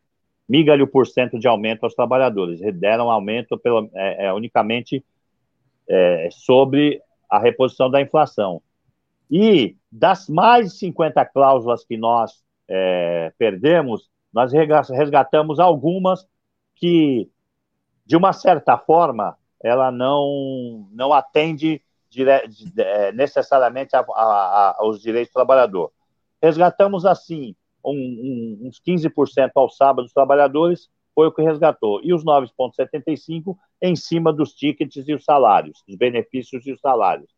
[0.47, 5.03] migalho por cento de aumento aos trabalhadores, deram aumento pelo, é, é, unicamente
[5.89, 8.61] é, sobre a reposição da inflação.
[9.29, 16.27] E das mais de 50 cláusulas que nós é, perdemos, nós resgatamos algumas
[16.75, 17.27] que,
[18.05, 22.29] de uma certa forma, ela não, não atende dire,
[22.77, 25.91] é, necessariamente a, a, a, aos direitos do trabalhador.
[26.41, 32.01] resgatamos assim um, um, uns 15% ao sábado dos trabalhadores, foi o que resgatou.
[32.03, 37.29] E os 9,75% em cima dos tickets e os salários, os benefícios e os salários.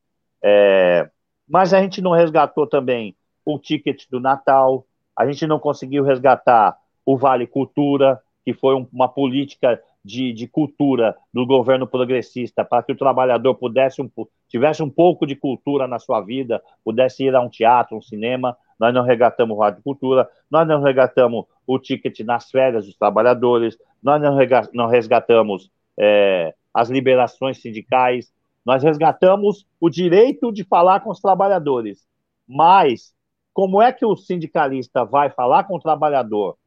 [0.43, 1.09] É,
[1.47, 4.85] mas a gente não resgatou também o ticket do Natal,
[5.17, 11.15] a gente não conseguiu resgatar o Vale Cultura, que foi uma política de, de, cultura
[11.33, 14.09] do governo progressista para que o trabalhador pudesse um,
[14.51, 18.57] tivesse um pouco de cultura na sua vida, pudesse ir a um teatro, um cinema.
[18.77, 24.21] Nós não regatamos Rádio Cultura, nós não regatamos o ticket nas férias dos trabalhadores, nós
[24.21, 24.37] não,
[24.73, 28.33] não resgatamos é, as liberações sindicais,
[28.65, 32.05] nós resgatamos o direito de falar com os trabalhadores.
[32.45, 33.13] Mas
[33.53, 36.57] como é que o sindicalista vai falar com o trabalhador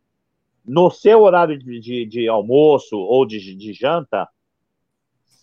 [0.65, 4.27] no seu horário de, de, de almoço ou de, de janta,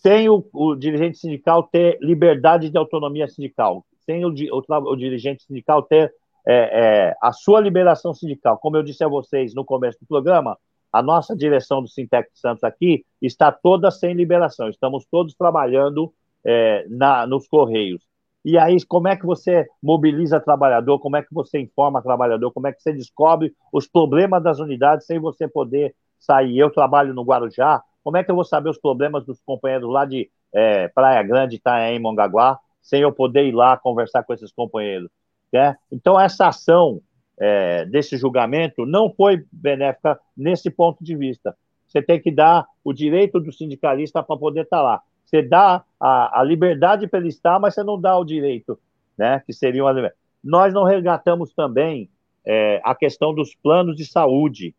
[0.02, 5.44] sem o, o, dirigente sindical ter liberdade de autonomia sindical, sem o, o, o dirigente
[5.44, 6.12] sindical ter
[6.46, 8.58] é, é, a sua liberação sindical.
[8.58, 10.58] Como eu disse a vocês no começo do programa,
[10.92, 14.68] a nossa direção do Sintec Santos aqui está toda sem liberação.
[14.68, 16.12] Estamos todos trabalhando
[16.44, 18.02] é, na, nos Correios.
[18.44, 20.98] E aí, como é que você mobiliza trabalhador?
[20.98, 22.50] Como é que você informa trabalhador?
[22.50, 26.58] Como é que você descobre os problemas das unidades sem você poder sair?
[26.58, 27.80] Eu trabalho no Guarujá.
[28.02, 31.56] Como é que eu vou saber os problemas dos companheiros lá de é, Praia Grande,
[31.56, 35.10] Itaém, Mongaguá, sem eu poder ir lá conversar com esses companheiros?
[35.52, 35.76] Né?
[35.90, 37.00] Então, essa ação
[37.38, 41.56] é, desse julgamento não foi benéfica nesse ponto de vista.
[41.86, 45.02] Você tem que dar o direito do sindicalista para poder estar lá.
[45.24, 48.78] Você dá a, a liberdade para ele estar, mas você não dá o direito,
[49.16, 49.42] né?
[49.46, 50.12] Que seria uma...
[50.42, 52.08] Nós não resgatamos também
[52.44, 54.74] é, a questão dos planos de saúde.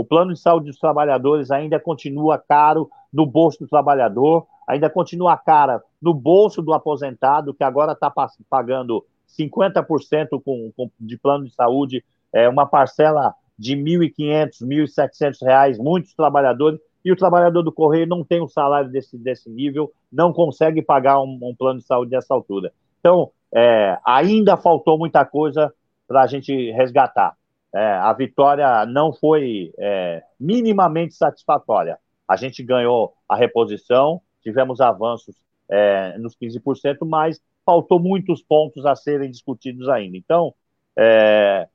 [0.00, 5.36] O plano de saúde dos trabalhadores ainda continua caro no bolso do trabalhador, ainda continua
[5.36, 8.10] caro no bolso do aposentado, que agora está
[8.48, 9.04] pagando
[9.38, 15.76] 50% com, com, de plano de saúde, é, uma parcela de R$ 1.500, R$ 1.700,
[15.76, 20.32] muitos trabalhadores e o trabalhador do Correio não tem um salário desse, desse nível, não
[20.32, 22.72] consegue pagar um, um plano de saúde dessa altura.
[23.00, 25.70] Então, é, ainda faltou muita coisa
[26.08, 27.36] para a gente resgatar.
[27.74, 31.98] É, a vitória não foi é, minimamente satisfatória.
[32.26, 35.36] A gente ganhou a reposição, tivemos avanços
[35.68, 40.16] é, nos 15%, mas faltou muitos pontos a serem discutidos ainda.
[40.16, 40.54] Então,
[40.96, 41.68] é,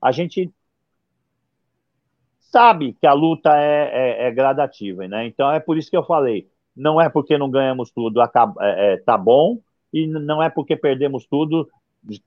[0.00, 0.50] a gente
[2.38, 5.26] sabe que a luta é, é, é, gradativa, né?
[5.26, 8.54] Então é por isso que eu falei, não é porque não ganhamos tudo acaba,
[9.04, 9.58] tá bom
[9.92, 11.68] e não é porque perdemos tudo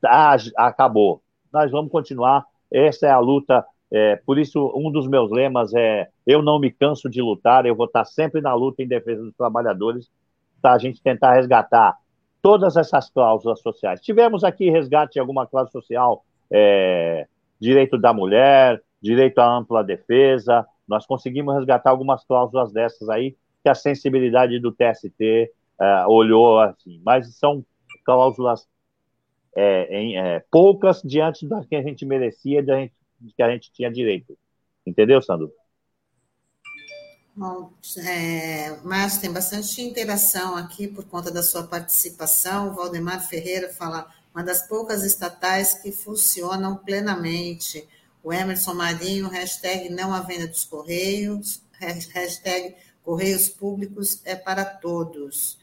[0.06, 1.22] ah, acabou.
[1.52, 2.46] Nós vamos continuar.
[2.72, 3.66] Essa é a luta.
[3.92, 7.66] É, por isso um dos meus lemas é eu não me canso de lutar.
[7.66, 10.10] Eu vou estar sempre na luta em defesa dos trabalhadores.
[10.62, 10.74] Tá?
[10.74, 11.98] A gente tentar resgatar
[12.42, 14.02] todas essas cláusulas sociais.
[14.02, 17.28] Tivemos aqui resgate de alguma cláusula social, é,
[17.60, 20.66] direito da mulher, direito à ampla defesa.
[20.88, 25.52] Nós conseguimos resgatar algumas cláusulas dessas aí que a sensibilidade do TST
[25.82, 27.66] é, olhou assim, mas são
[28.06, 28.68] cláusulas
[29.56, 32.94] é, em, é, poucas diante das que a gente merecia, da gente,
[33.36, 34.38] que a gente tinha direito.
[34.86, 35.52] Entendeu, Sandro?
[37.36, 42.70] Bom, é, Márcio, tem bastante interação aqui por conta da sua participação.
[42.70, 47.88] O Valdemar Ferreira fala, uma das poucas estatais que funcionam plenamente.
[48.24, 55.58] O Emerson Marinho, hashtag não à venda dos Correios, hashtag Correios Públicos é para todos.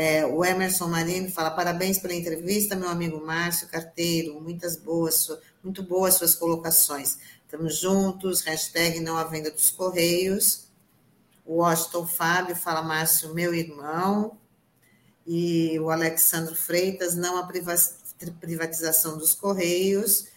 [0.00, 5.28] É, o Emerson Marinho fala: parabéns pela entrevista, meu amigo Márcio Carteiro, muitas boas,
[5.60, 7.18] muito boas suas colocações.
[7.42, 10.68] Estamos juntos, hashtag não à venda dos Correios.
[11.44, 14.38] O Washington Fábio fala: Márcio, meu irmão.
[15.26, 17.48] E o Alexandre Freitas, não à
[18.40, 20.28] privatização dos Correios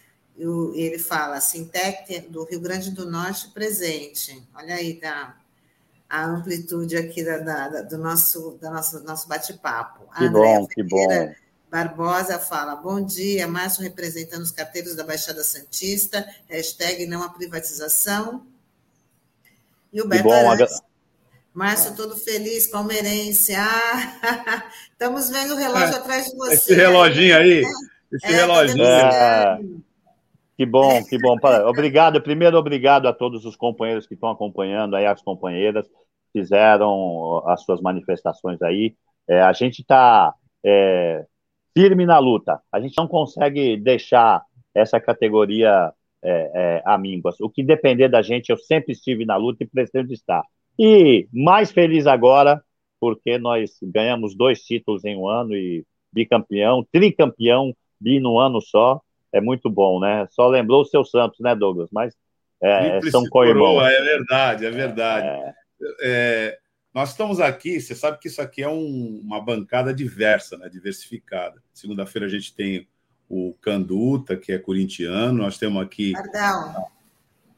[0.74, 4.42] ele fala, Sintec do Rio Grande do Norte presente.
[4.54, 5.38] Olha aí tá,
[6.12, 10.06] a amplitude aqui da, da, do nosso, da nosso, nosso bate-papo.
[10.18, 11.32] Que bom, que bom.
[11.70, 18.46] Barbosa fala, bom dia, Márcio representando os carteiros da Baixada Santista, hashtag não a privatização.
[19.90, 20.82] E o Beto Arantes,
[21.54, 23.54] Márcio, todo feliz, palmeirense.
[23.54, 26.54] Ah, estamos vendo o relógio é, atrás de você.
[26.56, 27.64] Esse reloginho aí,
[28.12, 28.84] esse é, reloginho.
[28.84, 29.60] É.
[30.58, 31.38] Que bom, que bom.
[31.66, 35.86] Obrigado, primeiro obrigado a todos os companheiros que estão acompanhando, aí as companheiras
[36.32, 38.94] fizeram as suas manifestações aí.
[39.28, 41.24] É, a gente está é,
[41.76, 42.60] firme na luta.
[42.72, 44.42] A gente não consegue deixar
[44.74, 47.40] essa categoria é, é, amínguas.
[47.40, 50.42] O que depender da gente, eu sempre estive na luta e pretendo estar.
[50.78, 52.62] E mais feliz agora,
[53.00, 59.00] porque nós ganhamos dois títulos em um ano e bicampeão, tricampeão bi no ano só
[59.32, 60.26] é muito bom, né?
[60.30, 61.88] Só lembrou o seu Santos, né, Douglas?
[61.90, 62.14] Mas
[62.62, 63.82] é, são co-irmãos.
[63.82, 65.26] É verdade, é verdade.
[65.26, 65.61] É...
[66.00, 66.58] É,
[66.94, 71.62] nós estamos aqui, você sabe que isso aqui é um, uma bancada diversa, né, diversificada.
[71.72, 72.86] Segunda-feira a gente tem
[73.28, 76.12] o Canduta, que é corintiano, nós temos aqui.
[76.12, 76.92] Pardal.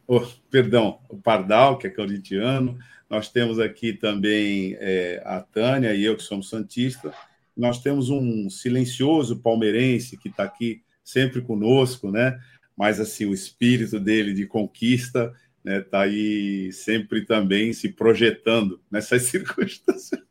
[0.06, 0.20] Oh,
[0.50, 2.78] perdão, o Pardal, que é corintiano.
[3.10, 7.12] Nós temos aqui também é, a Tânia e eu, que somos santistas.
[7.56, 12.38] Nós temos um silencioso palmeirense que está aqui sempre conosco, né?
[12.76, 15.32] Mas assim, o espírito dele de conquista
[15.64, 20.22] né, tá aí sempre também se projetando nessas circunstâncias.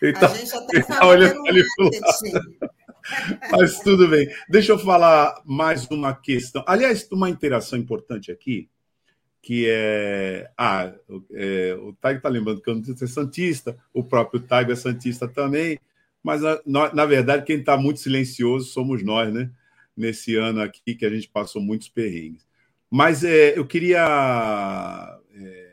[0.00, 0.28] Ele está
[0.86, 1.64] tá olhando ali
[3.50, 4.28] Mas tudo bem.
[4.48, 6.64] Deixa eu falar mais uma questão.
[6.66, 8.68] Aliás, uma interação importante aqui,
[9.42, 10.50] que é.
[10.56, 10.92] Ah,
[11.32, 15.28] é, o Taigo está lembrando que eu não ser Santista, o próprio Taigo é Santista
[15.28, 15.78] também,
[16.22, 19.50] mas na, na verdade quem está muito silencioso somos nós, né?
[19.96, 22.44] Nesse ano aqui que a gente passou muitos perrengues.
[22.96, 25.72] Mas é, eu queria é,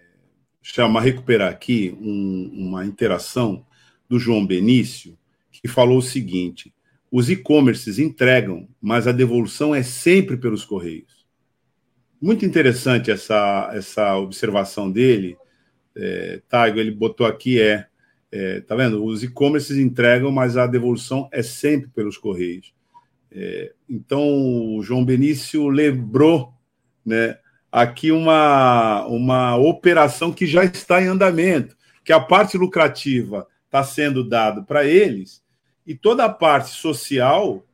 [0.59, 3.63] chamar, recuperar aqui um, uma interação
[4.09, 5.15] do João Benício,
[5.51, 6.73] que falou o seguinte:
[7.11, 11.27] os e-commerces entregam, mas a devolução é sempre pelos correios.
[12.19, 15.37] Muito interessante essa, essa observação dele.
[15.95, 17.85] É, Taigo, ele botou aqui: é,
[18.31, 19.05] é tá vendo?
[19.05, 22.73] Os e-commerces entregam, mas a devolução é sempre pelos correios.
[23.31, 26.59] É, então, o João Benício lembrou
[27.05, 27.37] né,
[27.71, 34.27] aqui uma, uma operação que já está em andamento, que a parte lucrativa está sendo
[34.27, 35.43] dada para eles
[35.85, 37.65] e toda a parte social,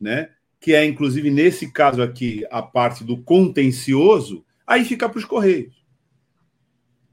[0.00, 5.24] né, que é inclusive nesse caso aqui a parte do contencioso, aí fica para os
[5.24, 5.84] correios.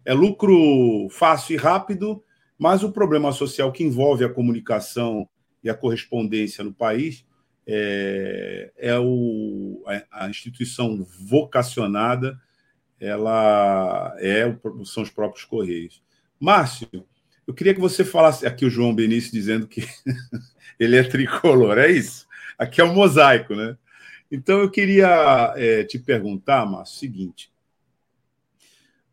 [0.05, 2.23] É lucro fácil e rápido,
[2.57, 5.27] mas o problema social que envolve a comunicação
[5.63, 7.25] e a correspondência no país
[7.65, 12.39] é, é o, a, a, instituição vocacionada,
[12.99, 14.43] ela é
[14.85, 16.01] são os próprios Correios.
[16.39, 16.87] Márcio,
[17.47, 19.87] eu queria que você falasse aqui o João Benício dizendo que
[20.79, 22.27] ele é tricolor, é isso?
[22.57, 23.77] Aqui é um mosaico, né?
[24.31, 27.51] Então eu queria é, te perguntar, Márcio, o seguinte: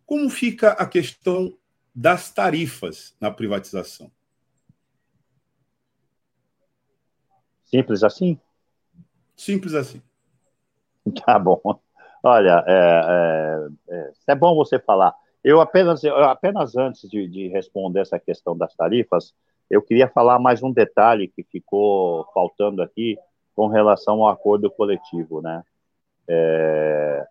[0.07, 1.57] como fica a questão
[1.95, 4.11] das tarifas na privatização?
[7.71, 8.39] Simples assim?
[9.37, 10.03] Simples assim.
[11.25, 11.61] Tá bom.
[12.23, 15.15] Olha, é, é, é, é bom você falar.
[15.43, 19.33] Eu apenas, eu apenas antes de, de, responder essa questão das tarifas,
[19.71, 23.17] eu queria falar mais um detalhe que ficou faltando aqui
[23.57, 25.63] com relação ao acordo coletivo, né?
[26.29, 27.27] É,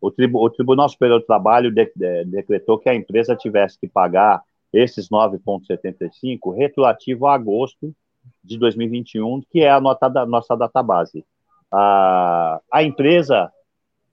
[0.00, 3.88] o, tribu, o, Tribunal Superior do Trabalho de, de, decretou que a empresa tivesse que
[3.88, 7.94] pagar esses 9,75 retroativo a agosto
[8.42, 11.24] de 2021, que é a da, nossa database.
[11.72, 13.50] A, a empresa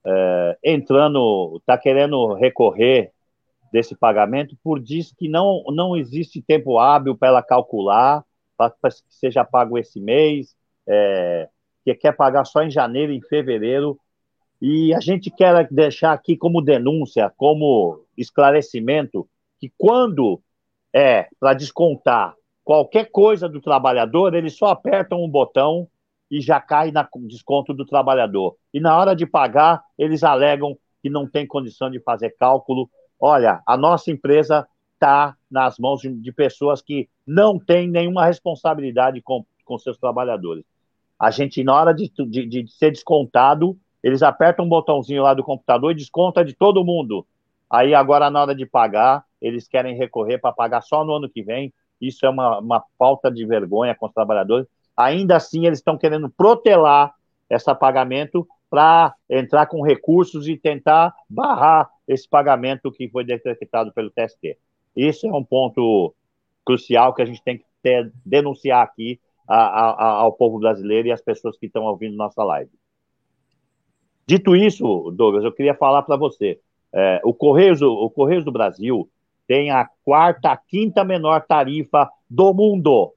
[0.05, 3.11] é, entrando, está querendo recorrer
[3.71, 8.23] desse pagamento por diz que não, não existe tempo hábil para ela calcular,
[8.57, 10.55] para que seja pago esse mês,
[10.87, 11.49] é,
[11.83, 13.99] que quer pagar só em janeiro em fevereiro.
[14.61, 19.27] E a gente quer deixar aqui como denúncia, como esclarecimento,
[19.59, 20.41] que quando
[20.93, 25.87] é para descontar qualquer coisa do trabalhador, eles só apertam um botão
[26.29, 28.55] e já cai no desconto do trabalhador.
[28.73, 32.89] E na hora de pagar, eles alegam que não tem condição de fazer cálculo.
[33.19, 39.45] Olha, a nossa empresa está nas mãos de, pessoas que não têm nenhuma responsabilidade com,
[39.65, 40.63] com seus trabalhadores.
[41.19, 45.43] A gente, na hora de, de, de ser descontado, eles apertam um botãozinho lá do
[45.43, 47.25] computador e desconta de todo mundo.
[47.69, 51.43] Aí, agora, na hora de pagar, eles querem recorrer para pagar só no ano que
[51.43, 51.73] vem,
[52.07, 54.67] isso é uma, uma falta de vergonha com os trabalhadores.
[54.95, 57.13] Ainda assim, eles estão querendo protelar
[57.49, 64.09] esse pagamento para entrar com recursos e tentar barrar esse pagamento que foi decretado pelo
[64.09, 64.57] TST.
[64.95, 66.13] Isso é um ponto
[66.65, 71.11] crucial que a gente tem que ter, denunciar aqui a, a, ao povo brasileiro e
[71.11, 72.71] às pessoas que estão ouvindo nossa live.
[74.25, 76.59] Dito isso, Douglas, eu queria falar para você.
[76.91, 79.09] É, o, Correios, o Correios do Brasil
[79.53, 83.13] tem a quarta, a quinta menor tarifa do mundo.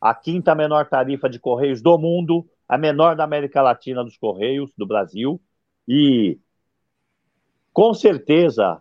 [0.00, 4.72] A quinta menor tarifa de Correios do mundo, a menor da América Latina dos Correios,
[4.78, 5.38] do Brasil.
[5.86, 6.38] E,
[7.70, 8.80] com certeza,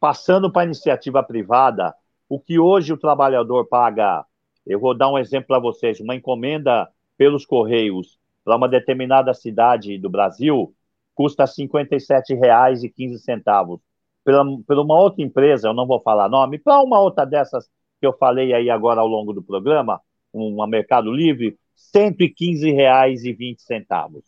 [0.00, 1.94] passando para a iniciativa privada,
[2.28, 4.26] o que hoje o trabalhador paga,
[4.66, 9.96] eu vou dar um exemplo para vocês, uma encomenda pelos Correios para uma determinada cidade
[9.96, 10.74] do Brasil
[11.14, 13.80] custa R$ 57,15
[14.24, 17.68] pela, pela uma outra empresa, eu não vou falar nome, para uma outra dessas
[18.00, 20.00] que eu falei aí agora ao longo do programa,
[20.32, 21.56] uma Mercado Livre,
[21.94, 24.22] R$ 115,20.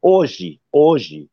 [0.00, 1.28] Hoje, hoje.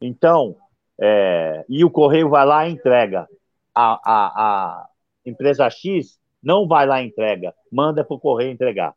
[0.00, 0.56] Então,
[1.00, 3.28] é, e o correio vai lá e entrega.
[3.74, 4.88] A, a, a
[5.24, 8.94] empresa X não vai lá e entrega, manda para o correio entregar.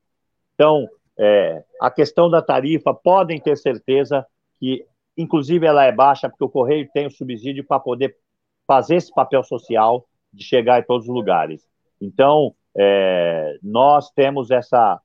[0.55, 4.25] Então, é, a questão da tarifa, podem ter certeza
[4.59, 4.85] que,
[5.17, 8.15] inclusive, ela é baixa, porque o correio tem o subsídio para poder
[8.67, 11.67] fazer esse papel social de chegar em todos os lugares.
[12.01, 14.99] Então, é, nós temos essa,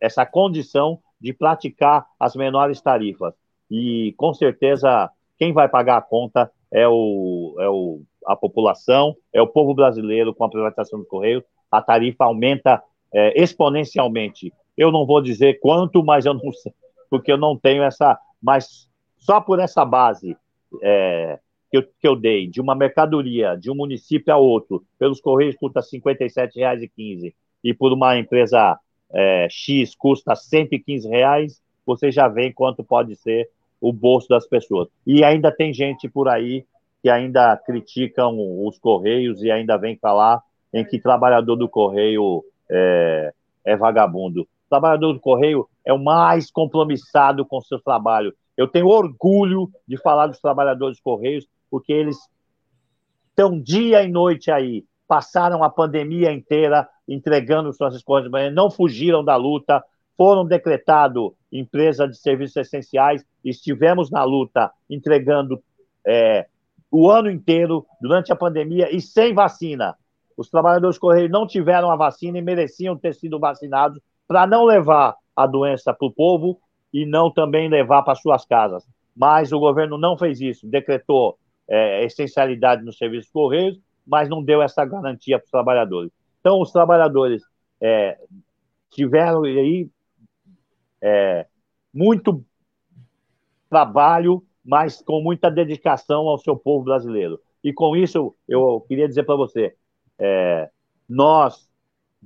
[0.00, 3.34] essa condição de praticar as menores tarifas.
[3.70, 9.40] E, com certeza, quem vai pagar a conta é, o, é o, a população, é
[9.40, 11.44] o povo brasileiro com a privatização do Correio.
[11.70, 12.82] A tarifa aumenta
[13.12, 14.52] é, exponencialmente.
[14.76, 16.72] Eu não vou dizer quanto, mas eu não sei,
[17.10, 18.18] porque eu não tenho essa.
[18.42, 20.36] Mas só por essa base
[20.82, 21.38] é,
[21.70, 25.56] que, eu, que eu dei, de uma mercadoria de um município a outro, pelos Correios
[25.56, 27.34] custa R$ 57,15
[27.64, 28.78] e por uma empresa
[29.12, 33.48] é, X custa 115 reais, você já vê quanto pode ser
[33.80, 34.88] o bolso das pessoas.
[35.06, 36.64] E ainda tem gente por aí
[37.02, 43.32] que ainda criticam os Correios e ainda vem falar em que trabalhador do Correio é,
[43.64, 44.46] é vagabundo.
[44.66, 48.34] O trabalhador do Correio é o mais compromissado com o seu trabalho.
[48.56, 52.16] Eu tenho orgulho de falar dos trabalhadores Correios, porque eles
[53.28, 59.36] estão dia e noite aí, passaram a pandemia inteira entregando suas coisas, não fugiram da
[59.36, 59.84] luta,
[60.16, 65.62] foram decretados empresa de serviços essenciais, estivemos na luta entregando
[66.04, 66.46] é,
[66.90, 69.96] o ano inteiro, durante a pandemia e sem vacina.
[70.36, 75.16] Os trabalhadores Correios não tiveram a vacina e mereciam ter sido vacinados para não levar
[75.34, 76.60] a doença para o povo
[76.92, 78.86] e não também levar para suas casas.
[79.14, 84.62] Mas o governo não fez isso, decretou é, essencialidade nos serviços Correios, mas não deu
[84.62, 86.12] essa garantia para os trabalhadores.
[86.40, 87.42] Então, os trabalhadores
[87.80, 88.18] é,
[88.90, 89.90] tiveram aí
[91.02, 91.46] é,
[91.92, 92.44] muito
[93.68, 97.40] trabalho, mas com muita dedicação ao seu povo brasileiro.
[97.64, 99.74] E com isso, eu queria dizer para você:
[100.18, 100.70] é,
[101.08, 101.65] nós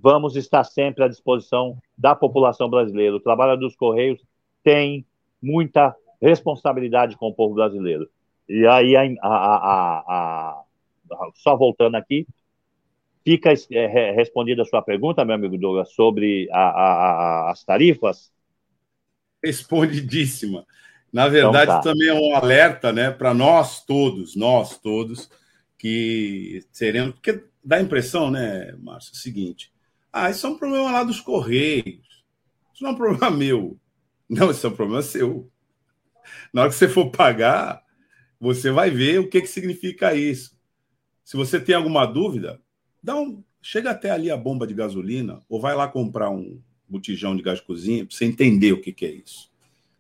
[0.01, 3.17] vamos estar sempre à disposição da população brasileira.
[3.17, 4.21] O trabalho dos Correios
[4.63, 5.05] tem
[5.43, 8.09] muita responsabilidade com o povo brasileiro.
[8.49, 10.63] E aí, a, a, a,
[11.35, 12.27] só voltando aqui,
[13.25, 18.33] fica é, respondida a sua pergunta, meu amigo Douglas, sobre as tarifas?
[19.43, 20.67] Respondidíssima.
[21.13, 21.91] Na verdade, então, tá.
[21.91, 25.29] também é um alerta né, para nós todos, nós todos,
[25.77, 27.15] que seremos.
[27.15, 29.73] Porque dá a impressão, né, Márcio, é o seguinte:
[30.13, 32.25] ah, isso é um problema lá dos Correios.
[32.73, 33.79] Isso não é um problema meu.
[34.29, 35.51] Não, isso é um problema seu.
[36.53, 37.83] Na hora que você for pagar,
[38.41, 40.59] você vai ver o que, que significa isso.
[41.25, 42.61] Se você tem alguma dúvida,
[43.03, 47.37] dá um, chega até ali a bomba de gasolina ou vai lá comprar um botijão
[47.37, 49.51] de gás cozinha para você entender o que, que é isso.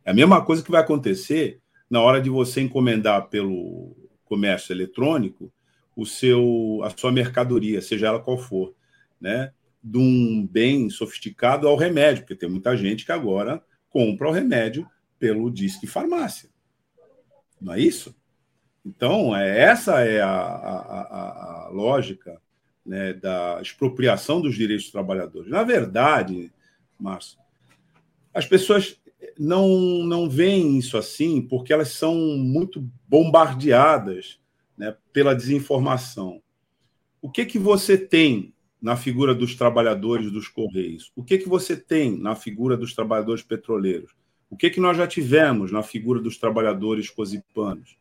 [0.04, 5.52] É a mesma coisa que vai acontecer na hora de você encomendar pelo comércio eletrônico
[5.94, 8.74] o seu, a sua mercadoria, seja ela qual for,
[9.20, 9.52] né?
[9.82, 14.86] De um bem sofisticado ao remédio, porque tem muita gente que agora compra o remédio
[15.18, 16.48] pelo disque farmácia.
[17.60, 18.14] Não é isso?
[18.84, 22.40] Então, é, essa é a, a, a, a lógica
[22.84, 25.50] né, da expropriação dos direitos dos trabalhadores.
[25.50, 26.52] Na verdade,
[26.98, 27.38] Márcio,
[28.32, 29.00] as pessoas
[29.38, 29.68] não,
[30.04, 34.40] não veem isso assim porque elas são muito bombardeadas
[34.76, 36.42] né, pela desinformação.
[37.20, 41.12] O que que você tem na figura dos trabalhadores dos Correios?
[41.14, 44.12] O que que você tem na figura dos trabalhadores petroleiros?
[44.48, 47.96] O que que nós já tivemos na figura dos trabalhadores cosipanos?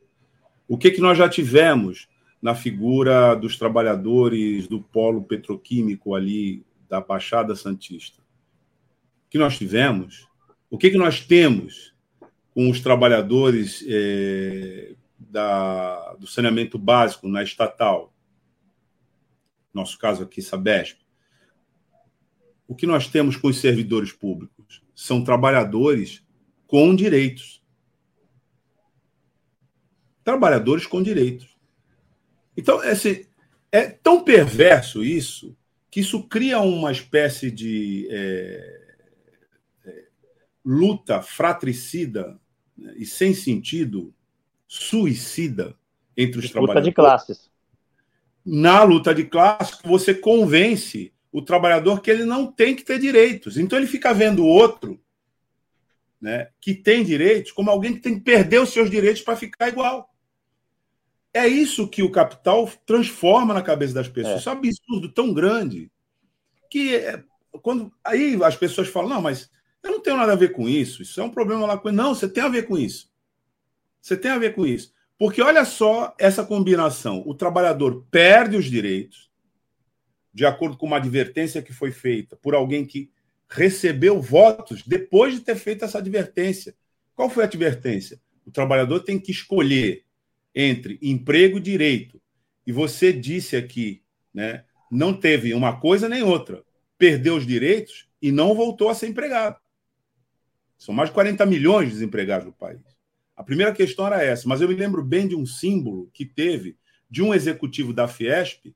[0.68, 2.08] O que que nós já tivemos
[2.42, 8.22] na figura dos trabalhadores do polo petroquímico ali da Baixada Santista?
[9.28, 10.28] O que nós tivemos?
[10.70, 11.94] O que que nós temos
[12.54, 18.12] com os trabalhadores é, da, do saneamento básico na estatal,
[19.74, 20.98] nosso caso aqui, Sabesp,
[22.68, 24.84] o que nós temos com os servidores públicos?
[24.94, 26.24] São trabalhadores
[26.68, 27.64] com direitos.
[30.24, 31.58] Trabalhadores com direitos.
[32.56, 33.28] Então, esse,
[33.72, 35.58] é tão perverso isso
[35.90, 38.96] que isso cria uma espécie de é,
[39.86, 40.08] é,
[40.64, 42.40] luta fratricida
[42.78, 44.14] né, e sem sentido
[44.68, 45.76] suicida
[46.16, 46.88] entre os luta trabalhadores.
[46.88, 47.49] Luta de classes.
[48.46, 53.58] Na luta de classes, você convence o trabalhador que ele não tem que ter direitos.
[53.58, 55.00] Então ele fica vendo o outro,
[56.20, 59.70] né, que tem direitos, como alguém que tem que perder os seus direitos para ficar
[59.70, 60.10] igual.
[61.34, 64.36] É isso que o capital transforma na cabeça das pessoas.
[64.36, 64.40] É.
[64.40, 65.92] Isso é um absurdo tão grande
[66.70, 67.24] que é,
[67.62, 69.50] quando aí as pessoas falam, não, mas
[69.84, 71.92] eu não tenho nada a ver com isso, isso é um problema lá com.
[71.92, 73.10] Não, você tem a ver com isso.
[74.02, 74.94] Você tem a ver com isso.
[75.20, 79.30] Porque olha só essa combinação: o trabalhador perde os direitos,
[80.34, 83.12] de acordo com uma advertência que foi feita por alguém que
[83.50, 86.74] recebeu votos depois de ter feito essa advertência.
[87.14, 88.22] Qual foi a advertência?
[88.46, 90.06] O trabalhador tem que escolher
[90.56, 92.22] entre emprego e direito.
[92.66, 94.02] E você disse aqui,
[94.34, 96.64] né, não teve uma coisa nem outra.
[96.98, 99.60] Perdeu os direitos e não voltou a ser empregado.
[100.78, 102.80] São mais de 40 milhões de desempregados no país.
[103.40, 106.78] A primeira questão era essa, mas eu me lembro bem de um símbolo que teve
[107.10, 108.76] de um executivo da Fiesp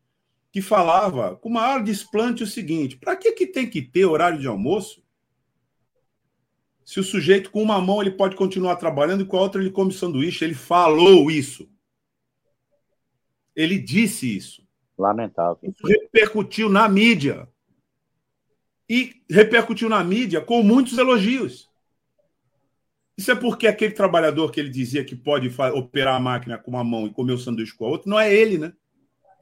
[0.54, 4.48] que falava com maior desplante o seguinte: para que, que tem que ter horário de
[4.48, 5.04] almoço?
[6.86, 9.70] Se o sujeito com uma mão ele pode continuar trabalhando e com a outra ele
[9.70, 11.70] come sanduíche, ele falou isso.
[13.54, 14.66] Ele disse isso.
[14.98, 15.60] Lamentável.
[15.62, 17.50] Isso repercutiu na mídia.
[18.88, 21.70] E repercutiu na mídia com muitos elogios.
[23.18, 26.84] Isso é porque aquele trabalhador que ele dizia que pode operar a máquina com uma
[26.84, 28.74] mão e comer o sanduíche com a outra, não é ele, né?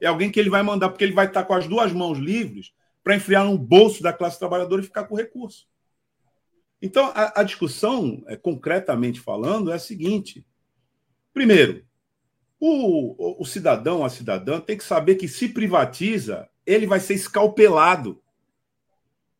[0.00, 2.72] É alguém que ele vai mandar, porque ele vai estar com as duas mãos livres
[3.02, 5.66] para enfiar no bolso da classe trabalhadora e ficar com recurso.
[6.80, 10.44] Então, a, a discussão, é, concretamente falando, é a seguinte:
[11.32, 11.84] primeiro,
[12.58, 17.14] o, o, o cidadão, a cidadã, tem que saber que se privatiza, ele vai ser
[17.14, 18.20] escalpelado.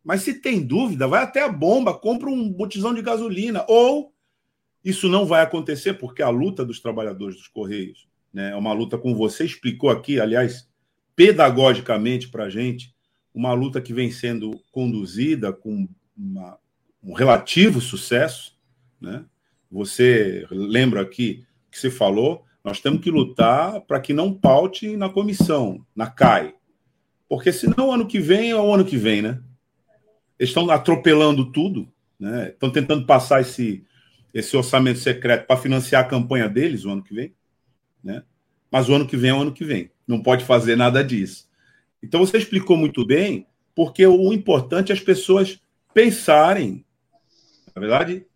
[0.05, 3.65] Mas se tem dúvida, vai até a bomba, compra um botijão de gasolina.
[3.69, 4.12] Ou
[4.85, 8.99] isso não vai acontecer, porque a luta dos trabalhadores dos Correios né, é uma luta,
[8.99, 10.69] como você explicou aqui, aliás,
[11.15, 12.95] pedagogicamente para a gente,
[13.35, 16.59] uma luta que vem sendo conduzida com uma,
[17.03, 18.57] um relativo sucesso.
[19.01, 19.25] Né?
[19.71, 25.09] Você lembra aqui que você falou, nós temos que lutar para que não paute na
[25.09, 26.55] comissão, na CAI.
[27.29, 29.41] Porque senão ano que vem é o ano que vem, né?
[30.39, 32.51] Eles estão atropelando tudo, né?
[32.51, 33.85] estão tentando passar esse,
[34.33, 37.35] esse orçamento secreto para financiar a campanha deles o ano que vem.
[38.03, 38.23] Né?
[38.71, 39.91] Mas o ano que vem é o ano que vem.
[40.07, 41.49] Não pode fazer nada disso.
[42.03, 45.61] Então você explicou muito bem, porque o importante é as pessoas
[45.95, 46.85] pensarem,
[47.75, 48.27] na verdade,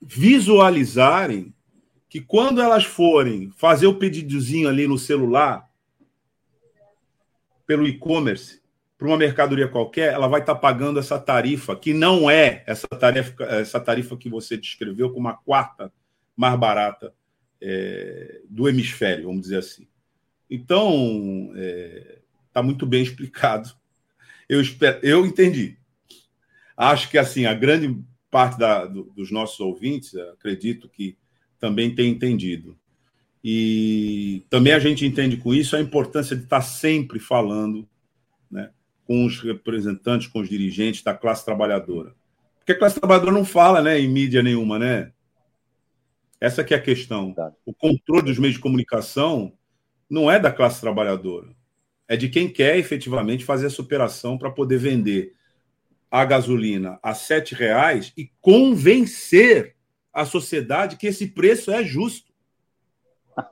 [0.00, 1.54] visualizarem
[2.08, 5.70] que quando elas forem fazer o pedidozinho ali no celular,
[7.66, 8.61] pelo e-commerce,
[9.02, 12.86] para uma mercadoria qualquer, ela vai estar tá pagando essa tarifa, que não é essa
[12.86, 15.92] tarifa, essa tarifa que você descreveu como a quarta
[16.36, 17.12] mais barata
[17.60, 19.88] é, do hemisfério, vamos dizer assim.
[20.48, 22.18] Então, está é,
[22.52, 23.74] tá muito bem explicado.
[24.48, 25.76] Eu, espero, eu entendi.
[26.76, 28.00] Acho que assim a grande
[28.30, 31.18] parte da, do, dos nossos ouvintes, acredito que
[31.58, 32.78] também tem entendido.
[33.42, 37.88] E também a gente entende com isso a importância de estar tá sempre falando
[39.12, 42.14] com os representantes, com os dirigentes da classe trabalhadora.
[42.58, 45.12] Porque a classe trabalhadora não fala né, em mídia nenhuma, né?
[46.40, 47.34] Essa que é a questão.
[47.66, 49.52] O controle dos meios de comunicação
[50.08, 51.48] não é da classe trabalhadora.
[52.08, 55.34] É de quem quer efetivamente fazer essa operação para poder vender
[56.10, 59.76] a gasolina a R$ reais e convencer
[60.10, 62.32] a sociedade que esse preço é justo.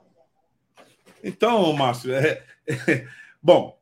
[1.23, 3.07] Então, Márcio, é, é,
[3.43, 3.79] bom,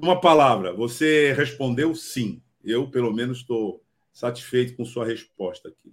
[0.00, 2.40] uma palavra, você respondeu sim.
[2.64, 3.82] Eu, pelo menos, estou
[4.12, 5.92] satisfeito com sua resposta aqui.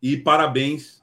[0.00, 1.02] E parabéns,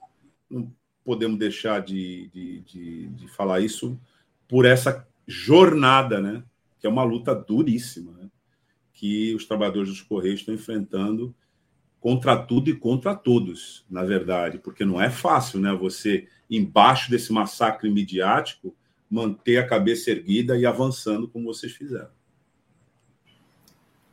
[0.50, 0.72] não
[1.04, 4.00] podemos deixar de, de, de, de falar isso,
[4.48, 6.44] por essa jornada, né?
[6.80, 8.30] que é uma luta duríssima, né?
[8.94, 11.34] que os trabalhadores dos Correios estão enfrentando
[12.00, 15.72] contra tudo e contra todos, na verdade, porque não é fácil, né?
[15.74, 18.76] Você, embaixo desse massacre midiático,
[19.12, 22.08] manter a cabeça erguida e avançando como vocês fizeram.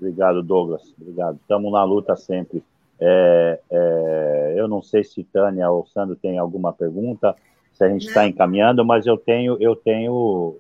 [0.01, 0.93] Obrigado, Douglas.
[1.01, 1.39] Obrigado.
[1.41, 2.63] Estamos na luta sempre.
[3.01, 7.37] É, é, eu não sei se Tânia ou Sandro tem alguma pergunta,
[7.73, 10.57] se a gente está encaminhando, mas eu tenho, eu tenho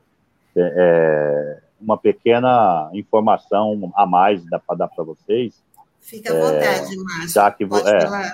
[0.54, 5.62] é, é uma pequena informação a mais para dar para vocês.
[6.00, 7.28] Fica à vontade, Márcio.
[7.28, 8.32] Já que, Pode é, falar.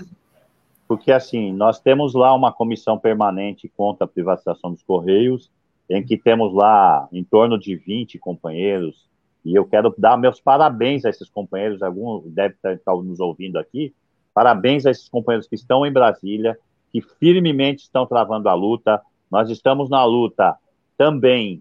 [0.87, 5.51] Porque, assim, nós temos lá uma comissão permanente contra a privatização dos Correios,
[5.89, 9.09] em que temos lá em torno de 20 companheiros,
[9.45, 13.95] e eu quero dar meus parabéns a esses companheiros, alguns devem estar nos ouvindo aqui,
[14.33, 16.59] parabéns a esses companheiros que estão em Brasília,
[16.91, 19.03] que firmemente estão travando a luta.
[19.31, 20.57] Nós estamos na luta
[20.97, 21.61] também,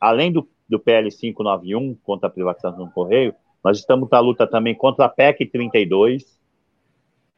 [0.00, 4.74] além do, do PL 591 contra a privatização do Correio, nós estamos na luta também
[4.74, 6.38] contra a PEC 32,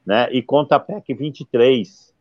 [0.04, 2.12] né, e contra a PEC 23,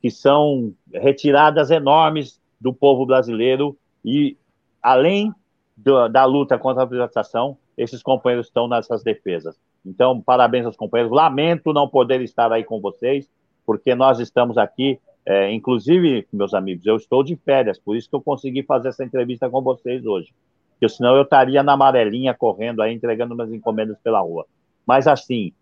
[0.00, 4.36] que são retiradas enormes do povo brasileiro e
[4.80, 5.34] além
[5.76, 9.58] do, da luta contra a privatização, esses companheiros estão nessas defesas.
[9.84, 11.12] Então, parabéns aos companheiros.
[11.12, 13.28] Lamento não poder estar aí com vocês,
[13.66, 18.14] porque nós estamos aqui, é, inclusive, meus amigos, eu estou de férias, por isso que
[18.14, 20.32] eu consegui fazer essa entrevista com vocês hoje.
[20.72, 24.46] Porque senão eu estaria na amarelinha correndo aí, entregando minhas encomendas pela rua.
[24.86, 25.52] Mas assim,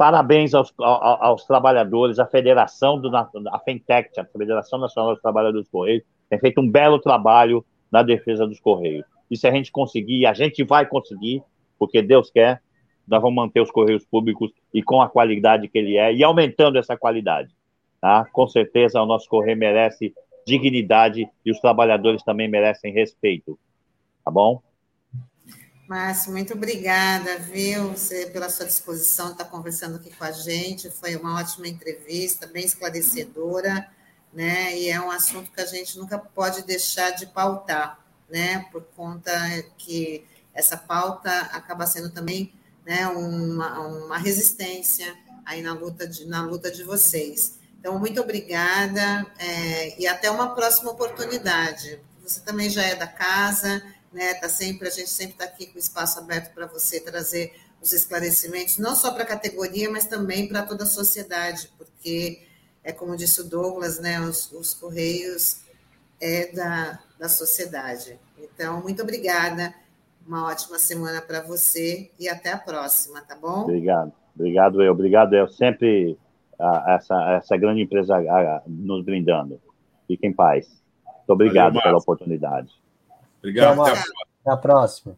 [0.00, 5.64] parabéns aos, aos, aos trabalhadores, a Federação do a Fentec, a Federação Nacional dos Trabalhadores
[5.64, 9.04] dos Correios, tem feito um belo trabalho na defesa dos Correios.
[9.30, 11.42] E se a gente conseguir, a gente vai conseguir,
[11.78, 12.62] porque Deus quer,
[13.06, 16.78] nós vamos manter os Correios Públicos e com a qualidade que ele é, e aumentando
[16.78, 17.50] essa qualidade.
[18.00, 18.24] Tá?
[18.32, 20.14] Com certeza, o nosso Correio merece
[20.46, 23.58] dignidade e os trabalhadores também merecem respeito.
[24.24, 24.62] Tá bom?
[25.90, 30.88] Márcio, muito obrigada, viu, você, pela sua disposição estar conversando aqui com a gente.
[30.88, 33.90] Foi uma ótima entrevista, bem esclarecedora,
[34.32, 34.78] né?
[34.78, 37.98] E é um assunto que a gente nunca pode deixar de pautar,
[38.30, 38.66] né?
[38.70, 39.32] Por conta
[39.76, 40.24] que
[40.54, 42.54] essa pauta acaba sendo também
[42.86, 45.12] né, uma, uma resistência
[45.44, 47.58] aí na luta de, na luta de vocês.
[47.80, 51.98] Então, muito obrigada é, e até uma próxima oportunidade.
[52.22, 53.82] Você também já é da casa,
[54.12, 54.34] né?
[54.34, 57.92] Tá sempre a gente sempre está aqui com o espaço aberto para você trazer os
[57.92, 62.42] esclarecimentos, não só para a categoria, mas também para toda a sociedade, porque
[62.84, 64.20] é como disse o Douglas, né?
[64.20, 65.60] Os, os correios
[66.20, 68.18] é da, da sociedade.
[68.38, 69.74] Então, muito obrigada.
[70.26, 73.62] Uma ótima semana para você e até a próxima, tá bom?
[73.62, 74.12] Obrigado.
[74.34, 74.92] Obrigado, eu.
[74.92, 75.48] Obrigado, eu.
[75.48, 76.18] Sempre
[76.58, 79.60] a, essa, essa grande empresa a, nos brindando.
[80.06, 80.66] Fique em paz.
[81.04, 82.72] Muito obrigado Valeu, pela oportunidade.
[83.40, 83.82] Obrigado.
[83.82, 85.16] Até, até a próxima.